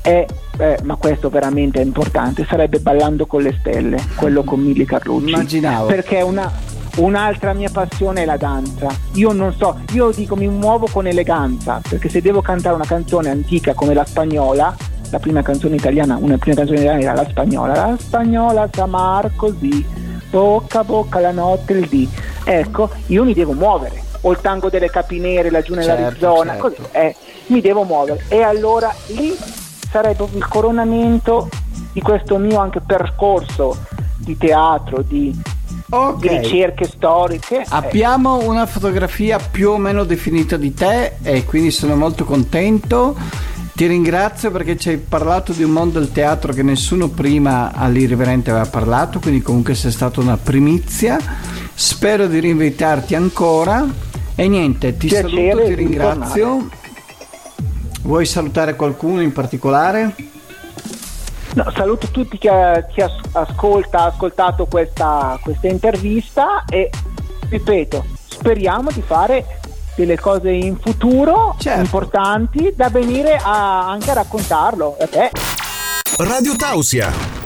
è, 0.01 0.25
eh, 0.59 0.79
ma 0.85 0.97
questo 0.97 1.29
veramente 1.29 1.81
è 1.81 1.85
importante, 1.85 2.47
sarebbe 2.49 2.81
Ballando 2.81 3.27
con 3.27 3.43
le 3.43 3.55
stelle, 3.61 4.03
quello 4.17 4.43
con 4.43 4.61
Milli 4.61 4.87
Carlucci. 4.87 5.29
Immaginavo. 5.29 5.87
Perché 5.87 6.19
è 6.19 6.23
una, 6.23 6.51
un'altra 6.97 7.53
mia 7.53 7.69
passione 7.71 8.23
è 8.23 8.25
la 8.25 8.39
danza. 8.39 8.89
Io 9.15 9.33
non 9.33 9.53
so, 9.53 9.81
io 9.93 10.11
dico 10.13 10.35
mi 10.35 10.49
muovo 10.49 10.89
con 10.91 11.07
eleganza, 11.07 11.81
perché 11.87 12.09
se 12.09 12.23
devo 12.23 12.41
cantare 12.41 12.75
una 12.75 12.87
canzone 12.87 13.29
antica 13.29 13.75
come 13.75 13.93
la 13.93 14.05
spagnola, 14.07 14.75
la 15.11 15.19
prima 15.19 15.43
canzone 15.43 15.77
italiana, 15.77 16.17
una 16.19 16.39
prima 16.39 16.57
canzone 16.57 16.81
italiana 16.81 17.03
era 17.03 17.13
la 17.13 17.29
spagnola, 17.29 17.75
la 17.75 17.97
spagnola 17.99 18.71
sa 18.73 18.87
mar 18.87 19.31
così, 19.37 19.85
bocca 20.31 20.79
a 20.79 20.85
bocca 20.85 21.21
la 21.21 21.33
notte 21.33 21.75
il 21.75 21.87
dì. 21.87 22.09
Ecco, 22.45 22.91
io 23.07 23.25
mi 23.25 23.35
devo 23.35 23.53
muovere. 23.53 24.03
O 24.23 24.33
il 24.33 24.39
tango 24.41 24.71
delle 24.71 24.89
capinere 24.89 25.51
laggiù 25.51 25.75
nell'Arizona, 25.75 26.53
certo, 26.53 26.71
certo. 26.71 26.83
Così, 26.83 26.89
eh, 26.93 27.17
mi 27.47 27.61
devo 27.61 27.83
muovere. 27.83 28.25
E 28.29 28.43
allora 28.43 28.95
lì 29.09 29.37
sarebbe 29.91 30.27
il 30.33 30.47
coronamento 30.47 31.49
di 31.93 32.01
questo 32.01 32.39
mio 32.39 32.59
anche 32.59 32.81
percorso 32.81 33.77
di 34.17 34.37
teatro, 34.37 35.03
di, 35.03 35.37
okay. 35.91 36.19
di 36.19 36.29
ricerche 36.39 36.85
storiche. 36.85 37.65
Abbiamo 37.69 38.41
eh. 38.41 38.47
una 38.47 38.67
fotografia 38.67 39.39
più 39.39 39.71
o 39.71 39.77
meno 39.79 40.05
definita 40.05 40.57
di 40.57 40.73
te 40.73 41.17
e 41.23 41.45
quindi 41.45 41.71
sono 41.71 41.97
molto 41.97 42.25
contento. 42.25 43.17
Ti 43.75 43.87
ringrazio 43.87 44.51
perché 44.51 44.77
ci 44.77 44.91
hai 44.91 44.99
parlato 44.99 45.53
di 45.53 45.63
un 45.63 45.71
mondo 45.71 45.99
del 45.99 46.13
teatro 46.13 46.53
che 46.53 46.63
nessuno 46.63 47.09
prima 47.09 47.73
all'Irriverente 47.73 48.51
aveva 48.51 48.67
parlato, 48.67 49.19
quindi 49.19 49.41
comunque 49.41 49.75
sei 49.75 49.91
stata 49.91 50.21
una 50.21 50.37
primizia. 50.37 51.19
Spero 51.85 52.29
di 52.29 52.39
rinvitarti 52.39 53.17
ancora 53.17 53.85
e 54.37 54.47
niente, 54.47 54.97
ti 54.97 55.09
Piacere 55.09 55.51
saluto, 55.51 55.67
ti 55.67 55.75
ringrazio. 55.75 56.69
Vuoi 58.03 58.25
salutare 58.25 58.77
qualcuno 58.77 59.21
in 59.21 59.33
particolare? 59.33 60.15
No, 61.55 61.73
saluto 61.75 62.07
tutti 62.13 62.39
chi, 62.39 62.49
chi 62.49 63.01
ascolta, 63.33 63.99
ha 63.99 64.07
ascoltato 64.07 64.67
questa, 64.67 65.37
questa 65.43 65.67
intervista 65.67 66.65
e 66.67 66.89
ripeto, 67.49 68.05
speriamo 68.29 68.93
di 68.93 69.03
fare 69.05 69.45
delle 69.97 70.21
cose 70.21 70.53
in 70.53 70.79
futuro 70.79 71.57
certo. 71.59 71.81
importanti 71.81 72.73
da 72.77 72.91
venire 72.91 73.35
a, 73.35 73.91
anche 73.91 74.11
a 74.13 74.15
raccontarlo. 74.15 74.97
Radio 76.17 76.55
Tausia 76.55 77.42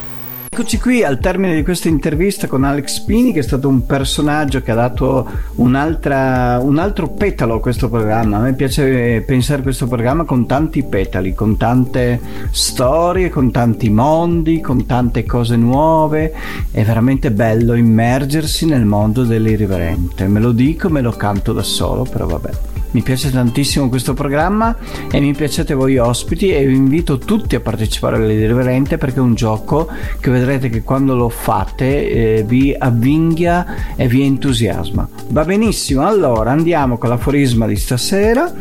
Eccoci 0.59 0.79
qui 0.79 1.05
al 1.05 1.19
termine 1.19 1.55
di 1.55 1.63
questa 1.63 1.89
intervista 1.89 2.47
con 2.47 2.65
Alex 2.65 3.01
Pini, 3.01 3.35
che 3.35 3.41
è 3.41 3.43
stato 3.43 3.69
un 3.69 3.85
personaggio 3.85 4.63
che 4.63 4.71
ha 4.71 4.75
dato 4.75 5.29
un 5.57 5.75
altro 5.75 7.09
petalo 7.09 7.57
a 7.57 7.61
questo 7.61 7.91
programma. 7.91 8.39
A 8.39 8.41
me 8.41 8.55
piace 8.55 9.21
pensare 9.21 9.61
a 9.61 9.63
questo 9.63 9.87
programma 9.87 10.25
con 10.25 10.47
tanti 10.47 10.83
petali, 10.83 11.35
con 11.35 11.59
tante 11.59 12.19
storie, 12.53 13.29
con 13.29 13.51
tanti 13.51 13.91
mondi, 13.91 14.63
con 14.63 14.87
tante 14.87 15.27
cose 15.27 15.57
nuove. 15.57 16.33
È 16.71 16.83
veramente 16.83 17.31
bello 17.33 17.75
immergersi 17.75 18.65
nel 18.65 18.87
mondo 18.87 19.25
dell'irriverente. 19.25 20.27
Me 20.27 20.41
lo 20.41 20.53
dico, 20.53 20.89
me 20.89 21.03
lo 21.03 21.13
canto 21.13 21.53
da 21.53 21.63
solo, 21.63 22.05
però 22.05 22.25
vabbè. 22.25 22.51
Mi 22.93 23.03
piace 23.03 23.31
tantissimo 23.31 23.89
questo 23.89 24.15
programma 24.15 24.75
e 25.11 25.21
mi 25.21 25.35
piacete 25.35 25.75
voi 25.75 25.99
ospiti 25.99 26.51
e 26.51 26.65
vi 26.65 26.75
invito 26.75 27.19
tutti 27.19 27.55
a 27.55 27.61
partecipare 27.61 28.17
all'irriverente 28.17 28.97
perché 28.97 29.19
è 29.19 29.23
un 29.23 29.35
gioco 29.35 29.89
che 30.19 30.31
vedrete 30.31 30.71
che 30.71 30.83
quando 30.83 31.15
lo 31.15 31.29
fate 31.29 32.09
eh, 32.09 32.45
vi 32.47 32.75
avvinghia 32.77 33.95
e 33.97 34.09
vi 34.09 34.23
entusiasma. 34.23 35.07
Va 35.29 35.45
benissimo, 35.45 36.07
allora 36.07 36.53
andiamo 36.53 36.97
con 36.97 37.11
l'aforisma 37.11 37.67
di 37.67 37.77
stasera. 37.77 38.53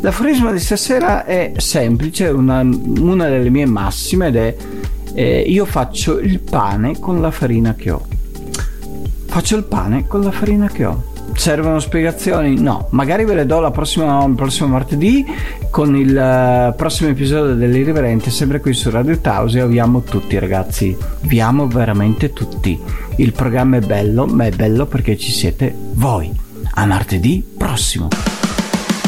L'aforisma 0.00 0.50
di 0.50 0.58
stasera 0.58 1.24
è 1.24 1.52
semplice, 1.56 2.28
una, 2.28 2.60
una 2.62 3.28
delle 3.28 3.50
mie 3.50 3.66
massime 3.66 4.28
ed 4.28 4.36
è 4.36 4.56
eh, 5.14 5.40
io 5.46 5.64
faccio 5.64 6.18
il 6.18 6.40
pane 6.40 6.98
con 6.98 7.20
la 7.20 7.30
farina 7.30 7.74
che 7.74 7.90
ho. 7.90 8.04
Faccio 9.26 9.56
il 9.56 9.64
pane 9.64 10.06
con 10.06 10.22
la 10.22 10.30
farina 10.30 10.68
che 10.68 10.84
ho 10.84 11.12
servono 11.34 11.78
spiegazioni? 11.80 12.60
No, 12.60 12.88
magari 12.90 13.24
ve 13.24 13.34
le 13.34 13.46
do 13.46 13.60
la 13.60 13.70
prossima, 13.70 14.24
il 14.24 14.34
prossimo 14.34 14.68
martedì 14.68 15.24
con 15.70 15.96
il 15.96 16.10
uh, 16.10 16.74
prossimo 16.76 17.10
episodio 17.10 17.54
dell'Irriverente, 17.54 18.30
sempre 18.30 18.60
qui 18.60 18.72
su 18.72 18.90
Radio 18.90 19.18
Tausia. 19.18 19.66
Vi 19.66 19.78
amo 19.78 20.02
tutti, 20.02 20.38
ragazzi. 20.38 20.96
Vi 21.22 21.40
amo 21.40 21.66
veramente 21.66 22.32
tutti. 22.32 22.80
Il 23.16 23.32
programma 23.32 23.76
è 23.76 23.80
bello, 23.80 24.26
ma 24.26 24.46
è 24.46 24.50
bello 24.50 24.86
perché 24.86 25.16
ci 25.16 25.32
siete 25.32 25.74
voi. 25.92 26.32
A 26.76 26.86
martedì 26.86 27.44
prossimo. 27.56 28.08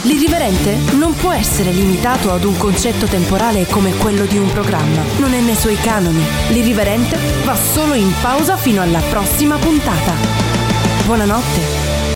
L'irriverente 0.02 0.76
non 0.98 1.14
può 1.16 1.32
essere 1.32 1.72
limitato 1.72 2.30
ad 2.30 2.44
un 2.44 2.56
concetto 2.56 3.06
temporale 3.06 3.66
come 3.66 3.92
quello 3.96 4.24
di 4.24 4.38
un 4.38 4.50
programma. 4.52 5.02
Non 5.18 5.32
è 5.32 5.40
nei 5.40 5.56
suoi 5.56 5.76
canoni. 5.76 6.22
L'irriverente 6.50 7.16
va 7.44 7.56
solo 7.56 7.94
in 7.94 8.12
pausa 8.20 8.56
fino 8.56 8.82
alla 8.82 9.00
prossima 9.10 9.56
puntata. 9.56 10.12
Buonanotte 11.06 11.95